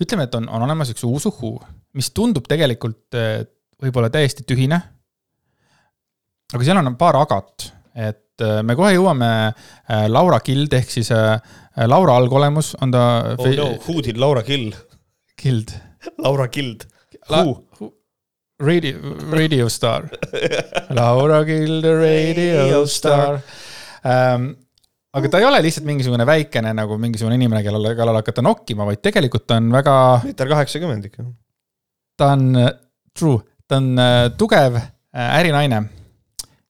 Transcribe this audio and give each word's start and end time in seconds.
ütleme, 0.00 0.26
et 0.26 0.34
on, 0.38 0.48
on 0.48 0.64
olemas 0.66 0.90
üks 0.94 1.04
uus 1.06 1.26
uhuu, 1.30 1.58
mis 1.98 2.10
tundub 2.16 2.48
tegelikult 2.50 3.16
äh, 3.18 3.44
võib-olla 3.82 4.10
täiesti 4.12 4.46
tühine. 4.48 4.80
aga 6.54 6.66
seal 6.66 6.80
on 6.80 6.96
paar 7.00 7.18
agat, 7.20 7.68
et 7.94 8.42
äh, 8.44 8.60
me 8.66 8.76
kohe 8.78 8.94
jõuame 8.94 9.30
äh, 9.50 10.06
Laura 10.10 10.40
Kild 10.44 10.74
ehk 10.74 10.90
siis 10.90 11.10
Laura 11.90 12.16
algolemus 12.20 12.74
on 12.82 12.94
ta. 12.94 13.04
oh 13.38 13.50
no, 13.58 13.70
who 13.86 14.02
did 14.02 14.18
Laura 14.18 14.42
kill? 14.46 14.72
Kild. 15.36 15.74
Laura 16.18 16.48
Kild. 16.48 16.86
Who? 17.30 17.90
Radio, 18.64 19.00
radio 19.34 19.66
star 19.68 20.04
Laura 20.94 21.40
Kild, 21.44 21.84
radio 21.84 22.84
star 22.86 23.40
um, 24.06 24.52
aga 25.14 25.30
ta 25.30 25.40
ei 25.40 25.46
ole 25.46 25.60
lihtsalt 25.62 25.86
mingisugune 25.86 26.26
väikene 26.26 26.72
nagu 26.74 26.98
mingisugune 26.98 27.38
inimene, 27.38 27.62
kellele, 27.62 27.94
kellele 27.94 28.22
hakata 28.22 28.42
nokkima, 28.42 28.86
vaid 28.88 29.02
tegelikult 29.04 29.46
ta 29.46 29.60
on 29.60 29.70
väga. 29.74 29.94
meeter 30.24 30.50
kaheksakümmend 30.50 31.06
ikka. 31.10 31.26
ta 32.18 32.32
on, 32.34 32.50
true, 33.14 33.38
ta 33.68 33.78
on 33.78 33.92
äh, 33.98 34.24
tugev 34.38 34.80
äh, 34.80 35.38
ärinaine. 35.38 35.84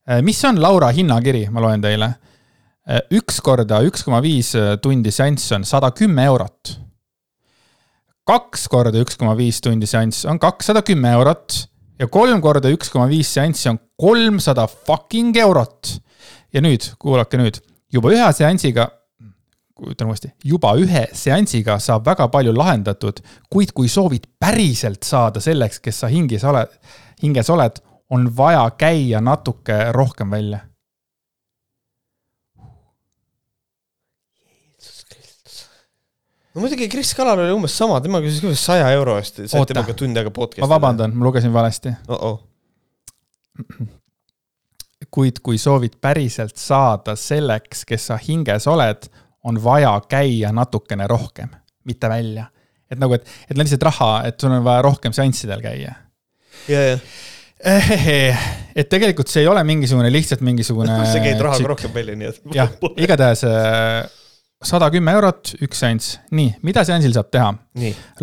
Äh, 0.05 0.21
mis 0.23 0.43
on 0.45 0.61
Laura 0.61 0.93
hinnakiri, 0.93 1.47
ma 1.51 1.65
loen 1.65 1.85
teile. 1.85 2.15
üks 3.17 3.39
korda 3.41 3.79
üks 3.81 4.03
koma 4.05 4.19
viis 4.21 4.51
tundi 4.85 5.09
seanss 5.09 5.55
on 5.57 5.63
sada 5.65 5.89
kümme 5.97 6.27
eurot. 6.29 6.75
kaks 8.29 8.67
korda 8.69 9.01
üks 9.01 9.17
koma 9.17 9.33
viis 9.39 9.63
tundi 9.65 9.89
seanss 9.89 10.27
on 10.29 10.37
kakssada 10.39 10.83
kümme 10.85 11.15
eurot 11.17 11.63
ja 11.97 12.09
kolm 12.13 12.43
korda 12.45 12.69
üks 12.69 12.93
koma 12.93 13.09
viis 13.09 13.31
seanssi 13.33 13.71
on 13.73 13.81
kolmsada 13.97 14.67
fucking 14.69 15.33
eurot. 15.37 15.95
ja 16.53 16.61
nüüd, 16.61 16.93
kuulake 17.01 17.41
nüüd 17.41 17.65
juba 17.95 18.11
ühe 18.15 18.27
seansiga, 18.35 18.89
ütlen 19.85 20.11
uuesti, 20.11 20.33
juba 20.47 20.75
ühe 20.81 21.07
seansiga 21.17 21.79
saab 21.83 22.07
väga 22.09 22.29
palju 22.33 22.55
lahendatud, 22.57 23.23
kuid 23.53 23.75
kui 23.77 23.91
soovid 23.91 24.29
päriselt 24.41 25.07
saada 25.07 25.43
selleks, 25.45 25.81
kes 25.85 26.05
sa 26.05 26.11
hingis 26.11 26.47
oled, 26.47 26.71
hinges 27.23 27.51
oled, 27.55 27.81
on 28.15 28.29
vaja 28.37 28.69
käia 28.79 29.23
natuke 29.25 29.79
rohkem 29.97 30.31
välja 30.35 30.61
no 36.55 36.63
muidugi 36.63 36.87
Kris 36.93 37.15
Kalal 37.17 37.41
oli 37.47 37.55
umbes 37.57 37.75
sama, 37.75 37.99
tema 38.05 38.21
küsis 38.23 38.45
ka 38.45 38.53
saja 38.59 38.93
euro 38.95 39.17
eest, 39.19 39.41
sai 39.51 39.65
temaga 39.71 39.97
tund 39.99 40.21
aega 40.21 40.31
podcast'i. 40.35 40.63
ma 40.63 40.71
vabandan, 40.77 41.17
ma 41.17 41.27
lugesin 41.31 41.55
valesti 41.55 41.97
oh. 42.07 42.21
-oh 43.55 44.03
kuid 45.15 45.39
kui 45.47 45.59
soovid 45.61 46.01
päriselt 46.03 46.57
saada 46.59 47.15
selleks, 47.19 47.85
kes 47.87 48.09
sa 48.11 48.19
hinges 48.19 48.67
oled, 48.71 49.07
on 49.47 49.61
vaja 49.63 49.93
käia 50.11 50.51
natukene 50.55 51.07
rohkem, 51.11 51.53
mitte 51.87 52.11
välja. 52.11 52.49
et 52.91 52.99
nagu, 53.01 53.15
et, 53.15 53.29
et 53.51 53.59
lihtsalt 53.59 53.87
raha, 53.87 54.11
et 54.29 54.41
sul 54.41 54.53
on 54.53 54.65
vaja 54.65 54.83
rohkem 54.85 55.15
seanssidel 55.15 55.63
käia. 55.63 55.95
ja, 56.69 56.83
ja 56.91 56.99
et 57.65 58.91
tegelikult 58.91 59.31
see 59.31 59.45
ei 59.45 59.49
ole 59.49 59.63
mingisugune 59.65 60.11
lihtsalt 60.13 60.43
mingisugune. 60.45 60.99
sa 61.13 61.23
käid 61.23 61.41
rahaga 61.41 61.71
rohkem 61.75 61.95
välja, 61.95 62.17
nii 62.19 62.31
et. 62.33 62.41
jah, 62.57 62.73
igatahes 63.07 63.45
äh, 63.49 64.05
sada 64.65 64.91
kümme 64.93 65.15
eurot, 65.17 65.55
üks 65.65 65.85
seanss. 65.85 66.19
nii, 66.35 66.57
mida 66.67 66.85
seansil 66.87 67.15
saab 67.17 67.31
teha? 67.35 67.53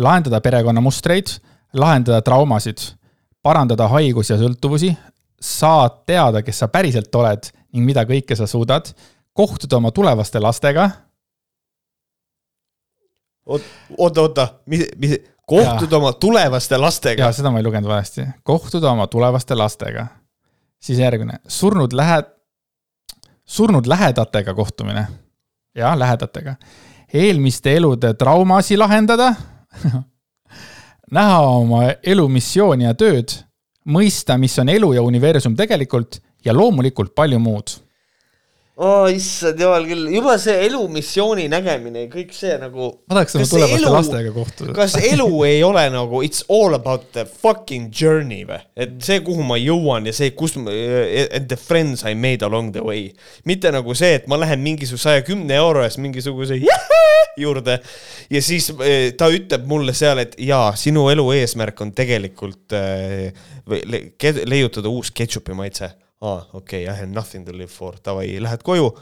lahendada 0.02 0.42
perekonnamustreid, 0.44 1.36
lahendada 1.78 2.22
traumasid, 2.26 2.92
parandada 3.42 3.88
haigus 3.90 4.30
ja 4.30 4.38
sõltuvusi, 4.40 4.92
saad 5.42 6.04
teada, 6.06 6.42
kes 6.42 6.62
sa 6.62 6.68
päriselt 6.70 7.14
oled 7.18 7.50
ning 7.72 7.86
mida 7.86 8.04
kõike 8.06 8.36
sa 8.38 8.46
suudad, 8.46 8.92
kohtuda 9.34 9.80
oma 9.80 9.90
tulevaste 9.90 10.40
lastega. 10.40 10.90
oota, 13.46 14.20
oota, 14.20 14.48
mis, 14.66 14.86
mis, 14.96 15.16
kohtuda 15.46 15.96
ja. 15.96 15.98
oma 15.98 16.12
tulevaste 16.12 16.78
lastega? 16.78 17.24
jaa, 17.24 17.32
seda 17.32 17.50
ma 17.50 17.58
ei 17.58 17.66
lugenud 17.66 17.90
valesti. 17.90 18.26
kohtuda 18.42 18.90
oma 18.90 19.06
tulevaste 19.06 19.54
lastega. 19.54 20.06
siis 20.80 20.98
järgmine, 20.98 21.40
surnud 21.48 21.92
lähe-, 21.92 22.24
surnud 23.44 23.86
lähedatega 23.86 24.54
kohtumine. 24.54 25.06
jah, 25.74 25.98
lähedatega. 25.98 26.54
eelmiste 27.14 27.76
elude 27.76 28.14
traumasi 28.14 28.76
lahendada 28.76 29.34
näha 31.18 31.40
oma 31.40 31.82
elu 32.02 32.28
missiooni 32.28 32.84
ja 32.84 32.94
tööd 32.94 33.42
mõista, 33.90 34.38
mis 34.38 34.58
on 34.62 34.68
elu 34.72 34.92
ja 34.98 35.02
universum 35.02 35.56
tegelikult 35.58 36.20
ja 36.44 36.54
loomulikult 36.54 37.14
palju 37.14 37.40
muud 37.42 37.78
oh 38.82 39.06
issand 39.12 39.60
jumal 39.60 39.84
küll, 39.84 40.06
juba 40.14 40.34
see 40.40 40.54
elumissiooni 40.66 41.44
nägemine, 41.52 42.06
kõik 42.12 42.32
see 42.36 42.54
nagu. 42.60 42.88
ma 43.10 43.18
tahaks 43.18 43.36
oma 43.36 43.48
tulevaste 43.50 43.78
elu, 43.78 43.92
lastega 43.92 44.32
kohtuda. 44.34 44.76
kas 44.76 44.96
elu 44.96 45.28
ei 45.48 45.60
ole 45.66 45.84
nagu 45.92 46.22
it's 46.24 46.44
all 46.48 46.74
about 46.78 47.10
the 47.16 47.26
fucking 47.26 47.90
journey 47.92 48.42
või? 48.48 48.62
et 48.76 48.96
see, 49.04 49.20
kuhu 49.24 49.44
ma 49.46 49.58
jõuan 49.60 50.08
ja 50.08 50.16
see, 50.16 50.32
kus, 50.36 50.56
and 50.56 51.50
the 51.52 51.58
friends 51.60 52.06
I 52.08 52.16
made 52.16 52.46
along 52.46 52.72
the 52.72 52.84
way. 52.84 53.10
mitte 53.48 53.72
nagu 53.74 53.96
see, 53.98 54.16
et 54.22 54.28
ma 54.30 54.40
lähen 54.40 54.64
mingisuguse 54.64 55.10
saja 55.10 55.26
kümne 55.26 55.58
euro 55.60 55.84
eest 55.84 56.00
mingisuguse 56.02 56.58
juurde 57.36 57.78
ja 58.30 58.42
siis 58.42 58.70
eh, 58.84 59.12
ta 59.18 59.28
ütleb 59.32 59.66
mulle 59.68 59.94
seal, 59.96 60.20
et 60.24 60.36
jaa, 60.40 60.72
sinu 60.76 61.08
elu 61.12 61.26
eesmärk 61.38 61.80
on 61.84 61.92
tegelikult 61.96 62.76
äh, 62.76 63.32
leiutada 64.46 64.92
uus 64.92 65.12
ketšupi 65.14 65.56
maitse 65.56 65.92
aa, 66.22 66.46
okei 66.52 66.84
okay,, 66.84 66.94
I 66.94 66.98
have 66.98 67.10
nothing 67.12 67.46
to 67.46 67.52
live 67.56 67.72
for, 67.72 67.98
davai, 68.04 68.28
lähed 68.40 68.62
koju. 68.62 68.92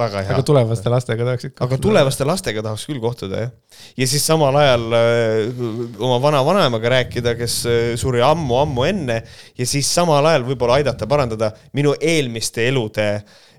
väga 0.00 0.22
hea. 0.24 0.32
aga 0.34 0.44
tulevaste 0.46 0.90
lastega 0.90 1.26
tahaksid 1.28 1.58
aga 1.66 1.78
tulevaste 1.82 2.24
lastega 2.24 2.62
tahaks 2.64 2.86
küll 2.88 3.02
kohtuda, 3.02 3.44
jah. 3.44 3.50
ja 4.00 4.08
siis 4.08 4.24
samal 4.26 4.56
ajal 4.56 4.86
öö, 4.96 5.50
oma 6.00 6.16
vana-vanaemaga 6.22 6.94
rääkida, 6.96 7.36
kes 7.38 7.60
suri 8.00 8.24
ammu-ammu 8.24 8.88
enne 8.88 9.20
ja 9.58 9.68
siis 9.68 9.90
samal 9.94 10.26
ajal 10.32 10.48
võib-olla 10.48 10.80
aidata 10.80 11.08
parandada 11.10 11.52
minu 11.76 11.94
eelmiste 12.00 12.64
elude 12.70 13.10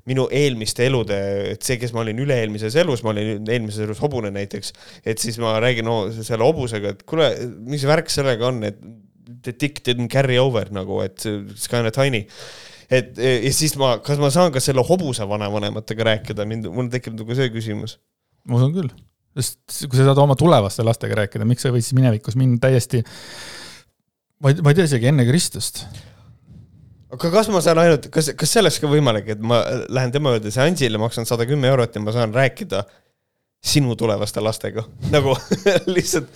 minu 0.09 0.25
eelmiste 0.34 0.88
elude, 0.88 1.17
et 1.51 1.62
see, 1.66 1.78
kes 1.81 1.94
ma 1.94 2.01
olin 2.01 2.22
üle-eelmises 2.23 2.75
elus, 2.81 3.03
ma 3.06 3.13
olin 3.13 3.45
eelmises 3.45 3.85
elus 3.85 4.01
hobune 4.01 4.31
näiteks, 4.34 4.73
et 5.06 5.22
siis 5.22 5.38
ma 5.41 5.53
räägin 5.62 5.85
no, 5.88 6.03
selle 6.16 6.47
hobusega, 6.47 6.95
et 6.95 7.06
kuule, 7.09 7.29
mis 7.69 7.85
värk 7.89 8.09
sellega 8.13 8.50
on, 8.50 8.63
et 8.67 8.81
the 9.41 9.53
dick 9.53 9.84
didn't 9.85 10.12
carry 10.12 10.39
over 10.41 10.69
nagu, 10.73 11.00
et 11.06 11.23
it's 11.25 11.69
kind 11.72 11.88
of 11.88 11.95
tiny 11.95 12.25
et 12.91 13.16
ja 13.22 13.53
siis 13.56 13.75
ma, 13.79 13.95
kas 14.03 14.19
ma 14.22 14.29
saan 14.34 14.51
ka 14.53 14.62
selle 14.63 14.84
hobuse 14.85 15.25
vanavanematega 15.28 16.07
rääkida, 16.12 16.45
mind, 16.50 16.68
mul 16.75 16.91
tekib 16.91 17.16
nagu 17.19 17.38
see 17.38 17.51
küsimus. 17.53 17.97
ma 18.50 18.57
usun 18.59 18.73
küll, 18.75 18.91
sest 19.38 19.85
kui 19.85 20.00
sa 20.00 20.09
saad 20.09 20.22
oma 20.22 20.35
tulevaste 20.39 20.85
lastega 20.85 21.22
rääkida, 21.23 21.47
miks 21.47 21.63
sa 21.63 21.72
ei 21.72 21.78
või 21.78 21.85
siis 21.85 21.97
minevikus 21.97 22.38
minna 22.39 22.59
täiesti, 22.62 23.03
ma 24.44 24.51
ei, 24.51 24.59
ma 24.66 24.73
ei 24.73 24.79
tea 24.81 24.89
isegi 24.89 25.12
enne 25.12 25.28
Kristust. 25.29 25.85
Aga 27.12 27.32
kas 27.34 27.50
ma 27.52 27.62
saan 27.64 27.82
ainult, 27.82 28.08
kas, 28.14 28.32
kas 28.38 28.54
see 28.54 28.62
oleks 28.64 28.80
ka 28.82 28.90
võimalik, 28.92 29.34
et 29.36 29.44
ma 29.44 29.62
lähen 29.92 30.14
tema 30.14 30.34
juurde 30.36 30.52
seansile, 30.54 31.00
maksan 31.02 31.28
sada 31.30 31.48
kümme 31.50 31.70
eurot 31.72 31.96
ja 31.96 32.04
ma 32.04 32.14
saan 32.16 32.34
rääkida 32.36 32.86
sinu 33.62 33.96
tulevaste 34.00 34.42
lastega, 34.44 34.86
nagu 35.16 35.36
lihtsalt 35.96 36.32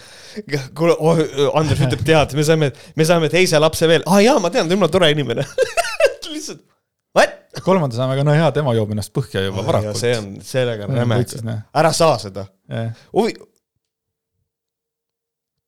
kuule 0.75 0.95
oh,, 0.99 1.19
Andres 1.55 1.79
ütleb, 1.85 2.03
tead, 2.05 2.35
me 2.35 2.43
saime, 2.43 2.71
me 2.99 3.07
saime 3.07 3.31
teise 3.31 3.59
lapse 3.61 3.87
veel, 3.89 4.03
aa 4.05 4.17
ah, 4.17 4.23
jaa, 4.25 4.39
ma 4.43 4.51
tean, 4.51 4.69
jumala 4.71 4.91
tore 4.91 5.07
inimene. 5.15 5.45
Lihtsalt, 6.35 6.59
what? 7.15 7.37
kolmanda 7.63 7.95
saame 7.95 8.17
ka, 8.19 8.25
no 8.27 8.35
hea, 8.35 8.49
tema 8.57 8.73
joob 8.75 8.91
ennast 8.91 9.13
põhja 9.15 9.45
juba 9.45 9.61
oh, 9.63 9.67
varakult. 9.69 10.01
see 10.01 10.11
on, 10.19 10.27
sellega 10.43 10.89
on 10.89 10.99
räme, 10.99 11.21
ära 11.71 11.93
saa 11.95 12.17
seda. 12.19 12.49
Yeah.. 12.67 12.91
huvi-, 13.15 13.37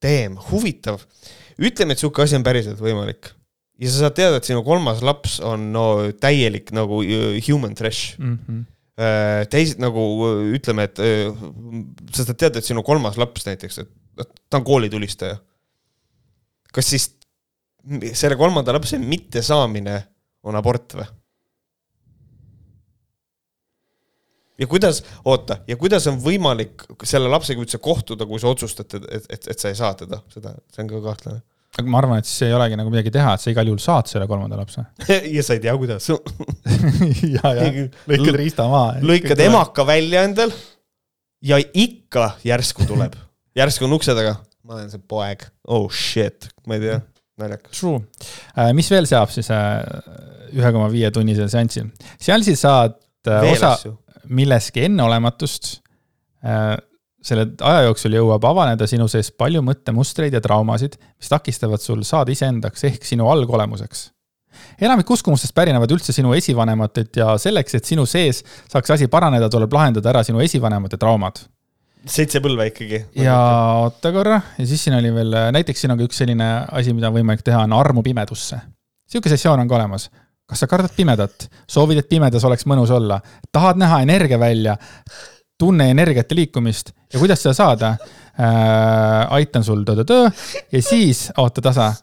Damn, 0.03 0.35
huvitav. 0.51 0.99
ütleme, 1.57 1.95
et 1.95 2.03
sihuke 2.03 2.27
asi 2.27 2.35
on 2.37 2.43
päriselt 2.45 2.83
võimalik 2.83 3.31
ja 3.77 3.91
sa 3.91 4.05
saad 4.05 4.17
teada, 4.17 4.39
et 4.39 4.47
sinu 4.47 4.63
kolmas 4.65 5.03
laps 5.05 5.37
on 5.45 5.69
no 5.73 5.85
täielik 6.21 6.73
nagu 6.75 7.03
uh, 7.03 7.37
human 7.47 7.75
trash 7.77 8.17
mm. 8.17 8.39
-hmm 8.47 8.65
teised 9.53 9.77
nagu 9.77 10.01
ütleme, 10.57 10.87
et 10.87 10.97
sa 12.17 12.23
saad 12.23 12.37
teada, 12.41 12.57
et 12.57 12.65
sinu 12.65 12.81
kolmas 12.81 13.13
laps 13.21 13.45
näiteks, 13.45 13.77
et 13.83 14.31
ta 14.49 14.57
on 14.57 14.63
koolitulistaja. 14.65 15.37
kas 16.73 16.89
siis 16.89 17.05
selle 18.17 18.35
kolmanda 18.35 18.73
lapse 18.73 18.97
mittesaamine 18.97 19.99
on 20.43 20.57
abort 20.57 20.97
või? 20.97 21.05
ja 24.57 24.67
kuidas, 24.67 25.03
oota, 25.25 25.59
ja 25.67 25.77
kuidas 25.77 26.07
on 26.09 26.17
võimalik 26.21 26.87
selle 27.05 27.29
lapsega 27.29 27.61
üldse 27.61 27.77
kohtuda, 27.77 28.25
kui 28.25 28.41
sa 28.41 28.49
otsustad, 28.49 28.97
et, 28.97 29.29
et, 29.29 29.47
et 29.53 29.59
sa 29.59 29.69
ei 29.69 29.77
saa 29.77 29.93
teda, 29.97 30.23
seda, 30.33 30.55
see 30.73 30.83
on 30.83 30.89
ka 30.89 31.03
kahtlane. 31.11 31.43
Aga 31.77 31.91
ma 31.93 32.01
arvan, 32.01 32.21
et 32.21 32.29
siis 32.29 32.47
ei 32.47 32.55
olegi 32.57 32.79
nagu 32.79 32.91
midagi 32.93 33.13
teha, 33.13 33.35
et 33.37 33.43
sa 33.43 33.51
igal 33.53 33.69
juhul 33.69 33.81
saad 33.83 34.09
selle 34.09 34.27
kolmanda 34.29 34.59
lapse 34.59 34.83
ja 35.35 35.45
sa 35.45 35.57
ei 35.57 35.63
tea, 35.63 35.75
kuidas 35.77 36.09
ja, 37.35 37.53
ja 37.53 37.69
lõikad 38.09 38.39
riista 38.39 38.67
maha. 38.71 38.97
lõikad 39.05 39.45
emaka 39.45 39.85
välja 39.87 40.25
endal 40.27 40.53
ja 41.45 41.61
ikka 41.73 42.31
järsku 42.47 42.87
tuleb 42.89 43.15
järsku 43.57 43.87
on 43.87 43.95
ukse 43.97 44.15
taga, 44.17 44.37
ma 44.65 44.77
olen 44.77 44.89
see 44.91 45.03
poeg, 45.09 45.45
oh 45.73 45.87
shit, 45.93 46.49
ma 46.67 46.77
ei 46.77 46.83
tea, 46.83 46.99
naljakas. 47.41 47.73
True, 47.79 48.01
äh, 48.53 48.71
mis 48.77 48.89
veel 48.93 49.09
saab 49.09 49.33
siis 49.33 49.49
äh, 49.53 49.81
ühe 50.55 50.71
koma 50.75 50.89
viie 50.93 51.11
tunnisel 51.13 51.49
seansil? 51.51 51.89
seansil 52.21 52.57
saad 52.59 52.97
äh, 53.27 53.41
Veel 53.45 53.55
osa 53.55 53.73
asju. 53.77 53.95
millestki 54.29 54.87
enneolematust. 54.89 55.77
Selle 57.27 57.49
aja 57.61 57.87
jooksul 57.87 58.15
jõuab 58.17 58.45
avaneda 58.47 58.87
sinu 58.89 59.07
sees 59.11 59.31
palju 59.31 59.63
mõttemustreid 59.65 60.35
ja 60.37 60.41
traumasid, 60.43 60.95
mis 61.17 61.31
takistavad 61.31 61.83
sul 61.83 62.05
saada 62.07 62.31
iseendaks 62.31 62.87
ehk 62.87 63.05
sinu 63.05 63.27
algolemuseks. 63.31 64.11
enamik 64.81 65.09
uskumustest 65.11 65.53
pärinevad 65.53 65.91
üldse 65.91 66.13
sinu 66.15 66.33
esivanematelt 66.33 67.19
ja 67.19 67.35
selleks, 67.37 67.75
et 67.75 67.85
sinu 67.85 68.05
sees 68.05 68.43
saaks 68.71 68.95
asi 68.95 69.07
paraneda, 69.07 69.49
tuleb 69.49 69.73
lahendada 69.73 70.09
ära 70.09 70.23
sinu 70.23 70.41
esivanemate 70.41 70.97
traumad 70.97 71.43
seitse 72.11 72.41
põlve 72.43 72.69
ikkagi. 72.71 73.01
ja 73.19 73.37
oota 73.81 74.11
korra, 74.15 74.39
ja 74.57 74.67
siis 74.67 74.83
siin 74.85 74.97
oli 74.97 75.11
veel, 75.13 75.35
näiteks 75.55 75.83
siin 75.83 75.93
on 75.93 75.99
ka 75.99 76.07
üks 76.07 76.21
selline 76.21 76.47
asi, 76.79 76.93
mida 76.95 77.11
on 77.11 77.17
võimalik 77.17 77.43
teha, 77.45 77.63
on 77.67 77.75
armu 77.77 78.03
pimedusse. 78.05 78.59
sihuke 79.09 79.31
sessioon 79.33 79.63
on 79.63 79.69
ka 79.69 79.77
olemas. 79.79 80.09
kas 80.47 80.63
sa 80.63 80.67
kardad 80.71 80.93
pimedat, 80.95 81.49
soovid, 81.67 81.99
et 81.99 82.09
pimedas 82.09 82.45
oleks 82.47 82.63
mõnus 82.69 82.91
olla, 82.95 83.19
tahad 83.51 83.79
näha 83.81 83.99
energia 84.05 84.39
välja, 84.39 84.77
tunne 85.57 85.89
energiat 85.91 86.31
ja 86.31 86.35
liikumist 86.35 86.91
ja 87.13 87.19
kuidas 87.19 87.41
seda 87.43 87.53
saada 87.53 87.95
äh,? 87.97 89.33
aitan 89.33 89.63
sul 89.63 89.83
töö-töö 89.83 90.29
ja 90.71 90.81
siis, 90.81 91.31
oota 91.37 91.61
tasa 91.61 91.93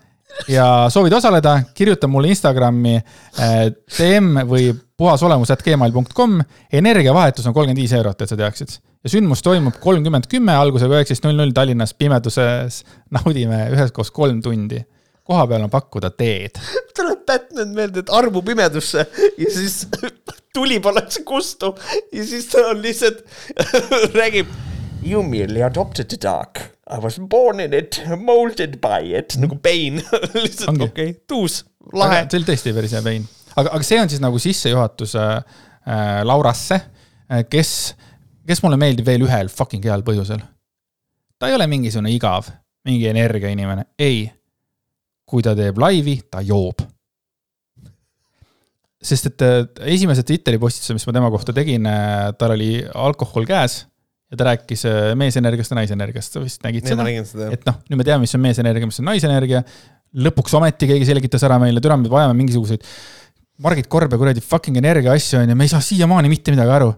ja 0.48 0.86
soovid 0.88 1.12
osaleda, 1.12 1.60
kirjuta 1.74 2.08
mulle 2.08 2.28
Instagrami 2.28 2.96
äh, 2.96 3.70
DM 3.98 4.42
või 4.48 4.72
puhasolemus.gmail.com. 4.96 6.40
energiavahetus 6.72 7.46
on 7.46 7.54
kolmkümmend 7.54 7.82
viis 7.82 7.92
eurot, 7.92 8.20
et 8.20 8.28
sa 8.28 8.36
teaksid. 8.36 8.76
ja 9.04 9.10
sündmus 9.10 9.42
toimub 9.42 9.78
kolmkümmend 9.80 10.28
kümme, 10.30 10.54
algusega 10.56 10.98
üheksateist 10.98 11.26
null 11.26 11.38
null 11.38 11.54
Tallinnas 11.54 11.94
pimeduses. 11.94 12.84
naudime 13.10 13.68
üheskoos 13.74 14.10
kolm 14.10 14.42
tundi. 14.42 14.84
koha 15.24 15.46
peal 15.46 15.62
on 15.62 15.70
pakkuda 15.70 16.10
teed. 16.10 16.60
tuleb 16.96 17.26
Batman 17.26 17.74
meelde, 17.74 18.04
et 18.04 18.10
armu 18.12 18.42
pimedusse 18.42 19.06
ja 19.38 19.50
siis 19.50 19.86
tuli 20.54 20.80
pannakse 20.80 21.22
kustu 21.26 21.74
ja 22.12 22.26
siis 22.26 22.46
ta 22.46 22.58
on 22.70 22.82
lihtsalt 22.82 23.24
räägib. 24.20 24.46
You 25.04 25.22
merely 25.22 25.62
adopted 25.62 26.08
the 26.08 26.16
dark. 26.22 26.60
I 26.90 26.98
was 27.00 27.20
born 27.20 27.60
in 27.60 27.74
it, 27.74 28.02
molded 28.16 28.78
by 28.80 29.18
it 29.18 29.36
nagu 29.40 29.56
Bane 29.56 30.02
lihtsalt 30.44 30.80
okei 30.80 31.10
okay,, 31.10 31.14
tuus, 31.28 31.64
lahe. 31.92 32.26
see 32.28 32.40
oli 32.40 32.48
tõesti 32.48 32.74
päris 32.76 32.92
hea 32.92 33.02
Bane. 33.04 33.24
aga, 33.56 33.70
aga 33.70 33.86
see 33.88 34.00
on 34.00 34.12
siis 34.12 34.20
nagu 34.20 34.40
sissejuhatus 34.40 35.14
äh, 35.16 35.60
Laurasse 36.24 36.76
äh,, 36.76 37.44
kes, 37.50 37.94
kes 38.46 38.60
mulle 38.64 38.76
meeldib 38.80 39.08
veel 39.08 39.24
ühel 39.24 39.48
fucking 39.52 39.84
heal 39.84 40.04
põhjusel. 40.04 40.44
ta 41.40 41.48
ei 41.48 41.56
ole 41.56 41.68
mingisugune 41.72 42.12
igav, 42.12 42.52
mingi 42.84 43.08
energiainimene, 43.08 43.88
ei. 43.98 44.26
kui 45.24 45.42
ta 45.42 45.56
teeb 45.56 45.80
laivi, 45.80 46.18
ta 46.30 46.44
joob 46.44 46.84
sest 49.04 49.30
et 49.30 49.44
esimese 49.94 50.24
Twitteri 50.26 50.60
postituse, 50.60 50.96
mis 50.96 51.04
ma 51.08 51.16
tema 51.16 51.32
kohta 51.32 51.54
tegin, 51.56 51.88
äh, 51.88 52.30
tal 52.38 52.54
oli 52.56 52.78
alkohol 52.94 53.46
käes 53.48 53.82
ja 54.30 54.38
ta 54.40 54.48
rääkis 54.50 54.84
äh, 54.88 55.10
meesenergiast 55.18 55.74
ja 55.74 55.78
naisenergiast, 55.78 56.36
sa 56.36 56.42
vist 56.42 56.64
nägid 56.64 56.88
seda? 56.88 57.06
seda, 57.28 57.50
et 57.54 57.66
noh, 57.68 57.80
nüüd 57.90 58.00
me 58.00 58.06
teame, 58.06 58.24
mis 58.24 58.34
on 58.36 58.42
meesenergia, 58.44 58.88
mis 58.88 59.00
on 59.02 59.10
naisenergia. 59.10 59.62
lõpuks 60.14 60.54
ometi 60.54 60.86
keegi 60.86 61.06
selgitas 61.08 61.42
ära 61.46 61.58
meile, 61.58 61.82
türa, 61.82 61.98
me 61.98 62.10
vajame 62.10 62.36
mingisuguseid 62.38 62.84
Margit 63.62 63.86
Korbe 63.90 64.18
kuradi 64.18 64.42
fucking 64.42 64.78
energia 64.80 65.12
asju 65.14 65.38
on 65.40 65.52
ju, 65.52 65.56
me 65.58 65.66
ei 65.66 65.70
saa 65.70 65.82
siiamaani 65.84 66.30
mitte 66.30 66.54
midagi 66.54 66.74
aru. 66.74 66.88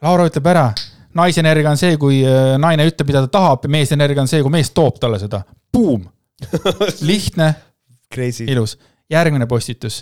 Laura 0.00 0.24
ütleb 0.28 0.46
ära, 0.48 0.70
naisenergia 1.16 1.72
on 1.72 1.80
see, 1.80 1.98
kui 2.00 2.22
äh, 2.24 2.54
naine 2.60 2.86
ütleb, 2.88 3.10
mida 3.10 3.24
ta 3.26 3.32
tahab 3.34 3.66
ja 3.66 3.72
meesenergia 3.76 4.22
on 4.22 4.30
see, 4.30 4.40
kui 4.44 4.52
mees 4.54 4.72
toob 4.76 4.96
talle 5.02 5.18
seda. 5.20 5.42
Boom, 5.72 6.06
lihtne, 7.10 7.52
ilus. 8.46 8.78
järgmine 9.10 9.46
postitus 9.50 10.00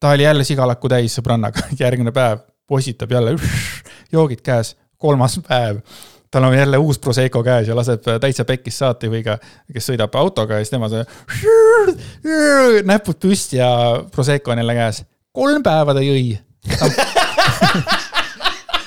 ta 0.00 0.10
oli 0.10 0.22
jälle 0.22 0.44
sigalakku 0.44 0.88
täis 0.88 1.16
sõbrannaga, 1.18 1.68
järgmine 1.82 2.12
päev 2.12 2.44
postitab 2.66 3.12
jälle, 3.12 3.36
joogid 4.14 4.42
käes, 4.42 4.76
kolmas 4.98 5.40
päev. 5.48 5.80
tal 6.30 6.44
on 6.44 6.56
jälle 6.58 6.78
uus 6.78 6.98
Prosecco 6.98 7.42
käes 7.42 7.68
ja 7.68 7.76
laseb 7.76 8.02
täitsa 8.20 8.44
pekkis 8.44 8.78
saatejuhiga, 8.78 9.38
kes 9.72 9.90
sõidab 9.90 10.16
autoga 10.18 10.58
ja 10.58 10.64
siis 10.64 10.74
tema 10.74 10.88
see. 10.90 11.04
näpud 12.92 13.20
püsti 13.22 13.60
ja 13.62 13.70
Prosecco 14.12 14.52
on 14.52 14.58
jälle 14.58 14.74
käes. 14.74 15.04
kolm 15.32 15.62
päeva 15.62 15.94
ta 15.94 16.02
jõi 16.04 16.38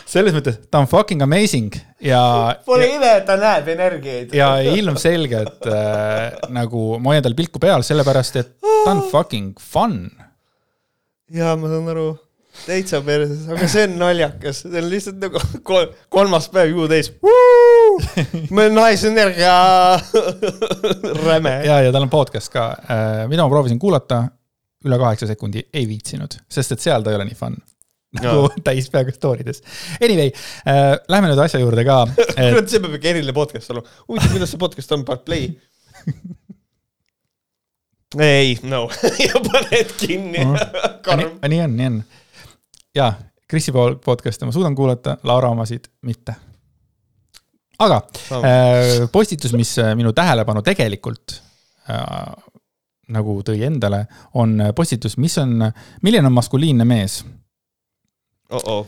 selles 0.09 0.33
mõttes, 0.33 0.57
ta 0.69 0.81
on 0.81 0.88
fucking 0.89 1.21
amazing 1.23 1.75
ja. 2.03 2.21
Pole 2.65 2.88
ime, 2.95 3.11
et 3.21 3.27
ta 3.27 3.38
näeb 3.39 3.67
energiaid. 3.75 4.33
ja 4.35 4.56
ilmselgelt 4.59 5.69
äh, 5.69 6.50
nagu 6.53 6.97
ma 7.00 7.13
hoian 7.13 7.23
tal 7.23 7.38
pilku 7.38 7.61
peal, 7.61 7.85
sellepärast 7.85 8.41
et 8.41 8.57
ta 8.59 8.91
on 8.91 9.06
fucking 9.11 9.53
fun 9.61 10.09
jaa, 11.36 11.56
ma 11.60 11.70
saan 11.72 11.88
aru, 11.94 12.08
täitsa 12.66 13.02
perses, 13.06 13.46
aga 13.52 13.70
see 13.72 13.86
on 13.88 13.96
naljakas, 14.02 14.64
see 14.66 14.81
on 14.81 14.90
lihtsalt 14.92 15.22
nagu 15.22 15.42
kol 15.68 15.88
kolmas 16.12 16.50
päev 16.54 16.74
juu 16.74 16.88
täis. 16.92 17.12
meil 18.56 18.74
naisenergia 18.76 19.56
räme. 21.26 21.56
ja, 21.68 21.81
ja 21.86 21.94
tal 21.96 22.08
on 22.08 22.14
podcast 22.14 22.54
ka, 22.54 22.70
äh, 22.86 23.24
mida 23.31 23.46
ma 23.46 23.54
proovisin 23.54 23.81
kuulata, 23.81 24.24
üle 24.86 25.00
kaheksa 25.02 25.28
sekundi 25.30 25.66
ei 25.74 25.88
viitsinud, 25.90 26.40
sest 26.50 26.76
et 26.76 26.84
seal 26.88 27.04
ta 27.04 27.12
ei 27.12 27.20
ole 27.20 27.28
nii 27.30 27.38
fun 27.40 27.58
nagu 28.18 28.48
no. 28.48 28.54
täis 28.66 28.90
peaaegu 28.90 29.14
story 29.14 29.46
des. 29.46 29.62
Anyway 30.02 30.31
äh,, 30.66 30.96
lähme 31.12 31.30
nüüd 31.30 31.42
asja 31.44 31.62
juurde 31.62 31.86
ka 31.86 32.02
et.... 32.40 32.64
see 32.66 32.81
peab 32.81 32.96
ikka 32.98 33.12
eriline 33.14 33.36
podcast 33.38 33.70
olema. 33.74 34.00
huvitav, 34.08 34.34
millal 34.34 34.50
see 34.50 34.62
podcast 34.62 34.96
on, 34.98 35.06
part 35.06 35.26
play 35.28 35.52
ei, 38.19 38.60
no 38.63 38.89
ja 39.27 39.33
paned 39.51 39.92
kinni 39.98 40.45
mm. 40.45 40.56
-hmm. 40.56 41.48
nii 41.50 41.62
on, 41.62 41.77
nii 41.77 41.86
on. 41.86 42.04
ja, 42.95 43.13
Krisi 43.48 43.71
podcast'e 44.06 44.45
ma 44.45 44.51
suudan 44.51 44.75
kuulata, 44.75 45.18
Laura 45.24 45.50
omasid 45.50 45.86
mitte. 46.01 46.36
aga 47.80 48.01
äh, 48.31 49.10
postitus, 49.12 49.54
mis 49.54 49.80
äh, 49.80 49.95
minu 49.95 50.13
tähelepanu 50.13 50.62
tegelikult 50.62 51.42
äh, 51.89 52.33
nagu 53.10 53.42
tõi 53.42 53.63
endale, 53.66 54.06
on 54.33 54.60
postitus, 54.75 55.18
mis 55.18 55.38
on, 55.38 55.71
milline 56.01 56.27
on 56.27 56.33
maskuliinne 56.33 56.86
mees 56.86 57.25
oh. 58.50 58.62
-oh. 58.62 58.88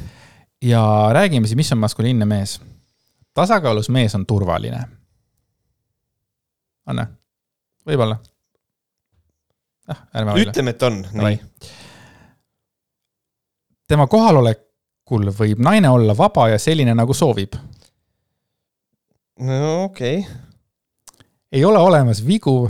ja 0.61 1.09
räägime 1.11 1.47
siis, 1.47 1.55
mis 1.55 1.71
on 1.71 1.77
maskuliinne 1.77 2.25
mees. 2.25 2.61
tasakaalus 3.33 3.89
mees 3.89 4.15
on 4.15 4.25
turvaline. 4.25 4.83
Anne, 6.85 7.07
võib-olla 7.87 8.17
vaidle. 9.87 10.41
ütleme, 10.41 10.69
et 10.75 10.83
on, 10.83 10.99
nii. 11.13 11.39
tema 13.87 14.07
kohalolekul 14.07 15.31
võib 15.37 15.63
naine 15.63 15.89
olla 15.89 16.15
vaba 16.17 16.49
ja 16.53 16.59
selline, 16.59 16.95
nagu 16.95 17.13
soovib. 17.13 17.55
no 19.39 19.83
okei 19.83 20.19
okay.. 20.19 21.19
ei 21.51 21.65
ole 21.65 21.79
olemas 21.79 22.25
vigu, 22.27 22.69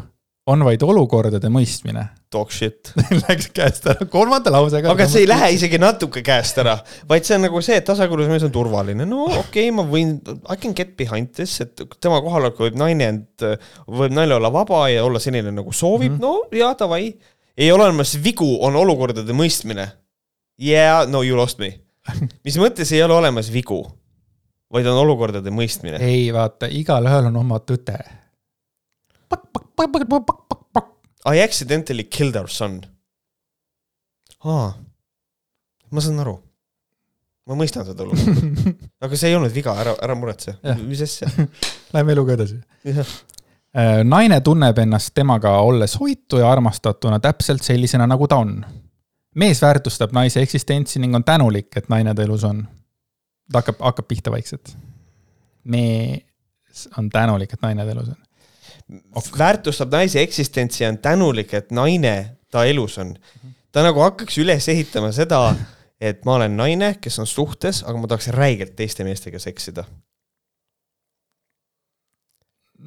on 0.51 0.65
vaid 0.67 0.84
olukordade 0.86 1.50
mõistmine 1.51 2.05
Dog 2.31 2.51
shit 2.53 2.93
Läks 3.25 3.50
käest 3.55 3.88
ära 3.91 4.08
kolmanda 4.12 4.53
lausega. 4.53 4.91
aga 4.93 5.08
see 5.10 5.25
ei 5.25 5.29
lähe 5.29 5.51
isegi 5.58 5.79
natuke 5.81 6.24
käest 6.25 6.60
ära, 6.63 6.77
vaid 7.10 7.27
see 7.27 7.36
on 7.38 7.46
nagu 7.48 7.62
see, 7.65 7.79
et 7.81 7.88
tasakaalus 7.88 8.29
mees 8.31 8.46
on 8.48 8.53
turvaline, 8.55 9.08
no 9.08 9.25
okei 9.27 9.67
okay,, 9.67 9.75
ma 9.75 9.86
võin, 9.88 10.15
I 10.46 10.58
can 10.62 10.75
get 10.77 10.96
behind 11.00 11.34
this, 11.38 11.58
et 11.63 11.84
tema 12.00 12.22
kohalolekul 12.24 12.70
võib 12.70 12.79
naine 12.79 13.10
end, 13.15 13.48
võib 13.88 14.15
naine 14.15 14.38
olla 14.38 14.51
vaba 14.53 14.86
ja 14.91 15.03
olla 15.08 15.22
selline 15.24 15.53
nagu 15.55 15.75
soovib 15.75 16.15
mm, 16.15 16.20
-hmm. 16.20 16.53
no 16.53 16.62
jaa, 16.62 16.75
davai. 16.79 17.12
ei 17.58 17.72
ole 17.72 17.89
olemas 17.89 18.15
vigu, 18.24 18.53
on 18.63 18.75
olukordade 18.79 19.36
mõistmine. 19.36 19.89
Yeah, 20.62 21.08
no 21.10 21.24
you 21.25 21.38
lost 21.38 21.60
me 21.60 21.74
mis 22.46 22.58
mõttes 22.62 22.91
ei 22.96 23.03
ole 23.03 23.13
olemas 23.17 23.51
vigu, 23.53 23.84
vaid 24.72 24.88
on 24.88 25.03
olukordade 25.03 25.51
mõistmine? 25.53 26.00
ei, 26.00 26.31
vaata, 26.34 26.72
igalühel 26.72 27.29
on 27.31 27.43
oma 27.43 27.60
tõde 27.60 28.00
I 31.25 31.42
accidentally 31.42 32.04
killed 32.04 32.36
our 32.36 32.50
son. 32.50 32.82
aa, 34.46 34.74
ma 35.92 36.01
saan 36.01 36.22
aru. 36.24 36.34
ma 37.46 37.58
mõistan 37.58 37.86
seda 37.86 38.06
olukorda. 38.06 38.74
aga 39.06 39.20
see 39.20 39.30
ei 39.30 39.38
olnud 39.38 39.54
viga, 39.54 39.75
ära, 39.84 39.94
ära 40.01 40.16
muretse. 40.18 40.56
mis 40.82 41.04
asja 41.06 41.30
Läheme 41.94 42.16
eluga 42.16 42.34
edasi. 42.38 42.58
Äh, 42.88 44.01
naine 44.08 44.40
tunneb 44.42 44.80
ennast 44.82 45.13
temaga 45.16 45.58
olles 45.66 45.98
hoitu 46.00 46.42
ja 46.42 46.50
armastatuna 46.51 47.20
täpselt 47.24 47.63
sellisena, 47.68 48.08
nagu 48.10 48.28
ta 48.28 48.42
on. 48.42 48.58
mees 49.36 49.62
väärtustab 49.62 50.16
naise 50.16 50.42
eksistentsi 50.42 51.00
ning 51.00 51.16
on 51.16 51.24
tänulik, 51.24 51.70
et 51.78 51.90
naine 51.90 52.16
ta 52.16 52.25
elus 52.25 52.44
on. 52.48 52.66
ta 53.51 53.62
hakkab, 53.62 53.80
hakkab 53.80 54.10
pihta 54.10 54.34
vaikselt. 54.34 54.74
mees 55.63 56.90
on 56.98 57.10
tänulik, 57.13 57.54
et 57.54 57.62
naine 57.62 57.86
ta 57.86 57.98
elus 57.98 58.10
on 58.10 58.20
okay. 59.15 59.38
väärtustab 59.38 59.91
naise 59.91 60.21
eksistentsi 60.21 60.83
ja 60.83 60.89
on 60.89 60.98
tänulik, 60.98 61.53
et 61.53 61.71
naine 61.71 62.15
ta 62.51 62.65
elus 62.65 62.98
on. 62.98 63.15
ta 63.71 63.83
nagu 63.86 64.03
hakkaks 64.03 64.38
üles 64.43 64.67
ehitama 64.71 65.12
seda, 65.15 65.41
et 66.01 66.25
ma 66.25 66.36
olen 66.39 66.57
naine, 66.57 66.95
kes 67.01 67.19
on 67.24 67.29
suhtes, 67.29 67.83
aga 67.88 68.00
ma 68.00 68.10
tahaks 68.12 68.31
räigelt 68.36 68.75
teiste 68.75 69.05
meestega 69.07 69.39
seksida. 69.39 69.86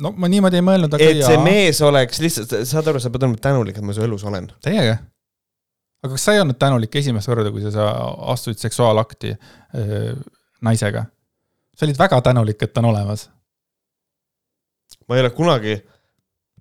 no 0.03 0.11
ma 0.19 0.29
niimoodi 0.29 0.59
ei 0.59 0.67
mõelnud, 0.67 0.95
aga 0.97 1.09
et 1.09 1.21
jaa. 1.23 1.33
see 1.33 1.43
mees 1.45 1.81
oleks 1.87 2.21
lihtsalt, 2.23 2.55
saad 2.69 2.89
aru, 2.91 3.01
sa 3.01 3.13
pead 3.15 3.27
olema 3.27 3.41
tänulik, 3.41 3.79
et 3.79 3.87
ma 3.87 3.97
su 3.97 4.03
elus 4.05 4.25
olen. 4.27 4.51
täiega. 4.65 4.99
aga 6.05 6.13
kas 6.13 6.29
sa 6.29 6.35
ei 6.35 6.43
olnud 6.43 6.59
tänulik 6.61 6.97
esimest 7.01 7.31
korda, 7.31 7.53
kui 7.55 7.65
sa, 7.65 7.73
sa 7.75 7.91
astusid 8.35 8.67
seksuaalakti 8.67 9.35
öö, 9.35 10.15
naisega? 10.67 11.07
sa 11.75 11.87
olid 11.87 11.99
väga 11.99 12.21
tänulik, 12.21 12.63
et 12.63 12.73
ta 12.75 12.83
on 12.83 12.91
olemas. 12.93 13.29
ma 15.09 15.17
ei 15.17 15.25
ole 15.25 15.31
kunagi, 15.31 15.79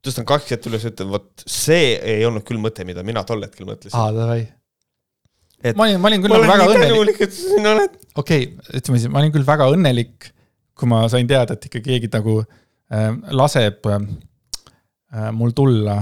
tõstan 0.03 0.27
kaks 0.27 0.49
kätt 0.51 0.67
üles, 0.69 0.83
ütlen, 0.89 1.09
vot 1.13 1.45
see 1.49 1.95
ei 1.97 2.25
olnud 2.27 2.45
küll 2.47 2.61
mõte, 2.61 2.85
mida 2.87 3.05
mina 3.07 3.23
tol 3.27 3.43
hetkel 3.45 3.67
mõtlesin. 3.69 3.95
aa, 3.97 4.11
davai. 4.15 4.41
Et 5.63 5.77
ma 5.79 5.87
olin, 5.87 5.99
ma 6.03 6.09
olin 6.11 6.23
küll 6.25 6.33
ma 6.33 6.41
nagu 6.43 6.49
väga 6.51 6.89
õnnelik, 6.89 7.21
et 7.23 7.35
sa 7.35 7.53
siin 7.53 7.69
oled. 7.71 7.93
okei 8.19 8.47
okay,, 8.49 8.79
ütleme 8.81 8.99
siis, 8.99 9.11
ma 9.11 9.21
olin 9.21 9.31
küll 9.35 9.47
väga 9.47 9.69
õnnelik, 9.71 10.31
kui 10.75 10.89
ma 10.91 11.05
sain 11.11 11.29
teada, 11.29 11.55
et 11.55 11.69
ikka 11.69 11.79
keegi 11.85 12.09
nagu 12.11 12.41
äh, 12.43 13.07
laseb 13.31 13.87
äh, 13.93 14.01
mul 15.31 15.55
tulla 15.55 16.01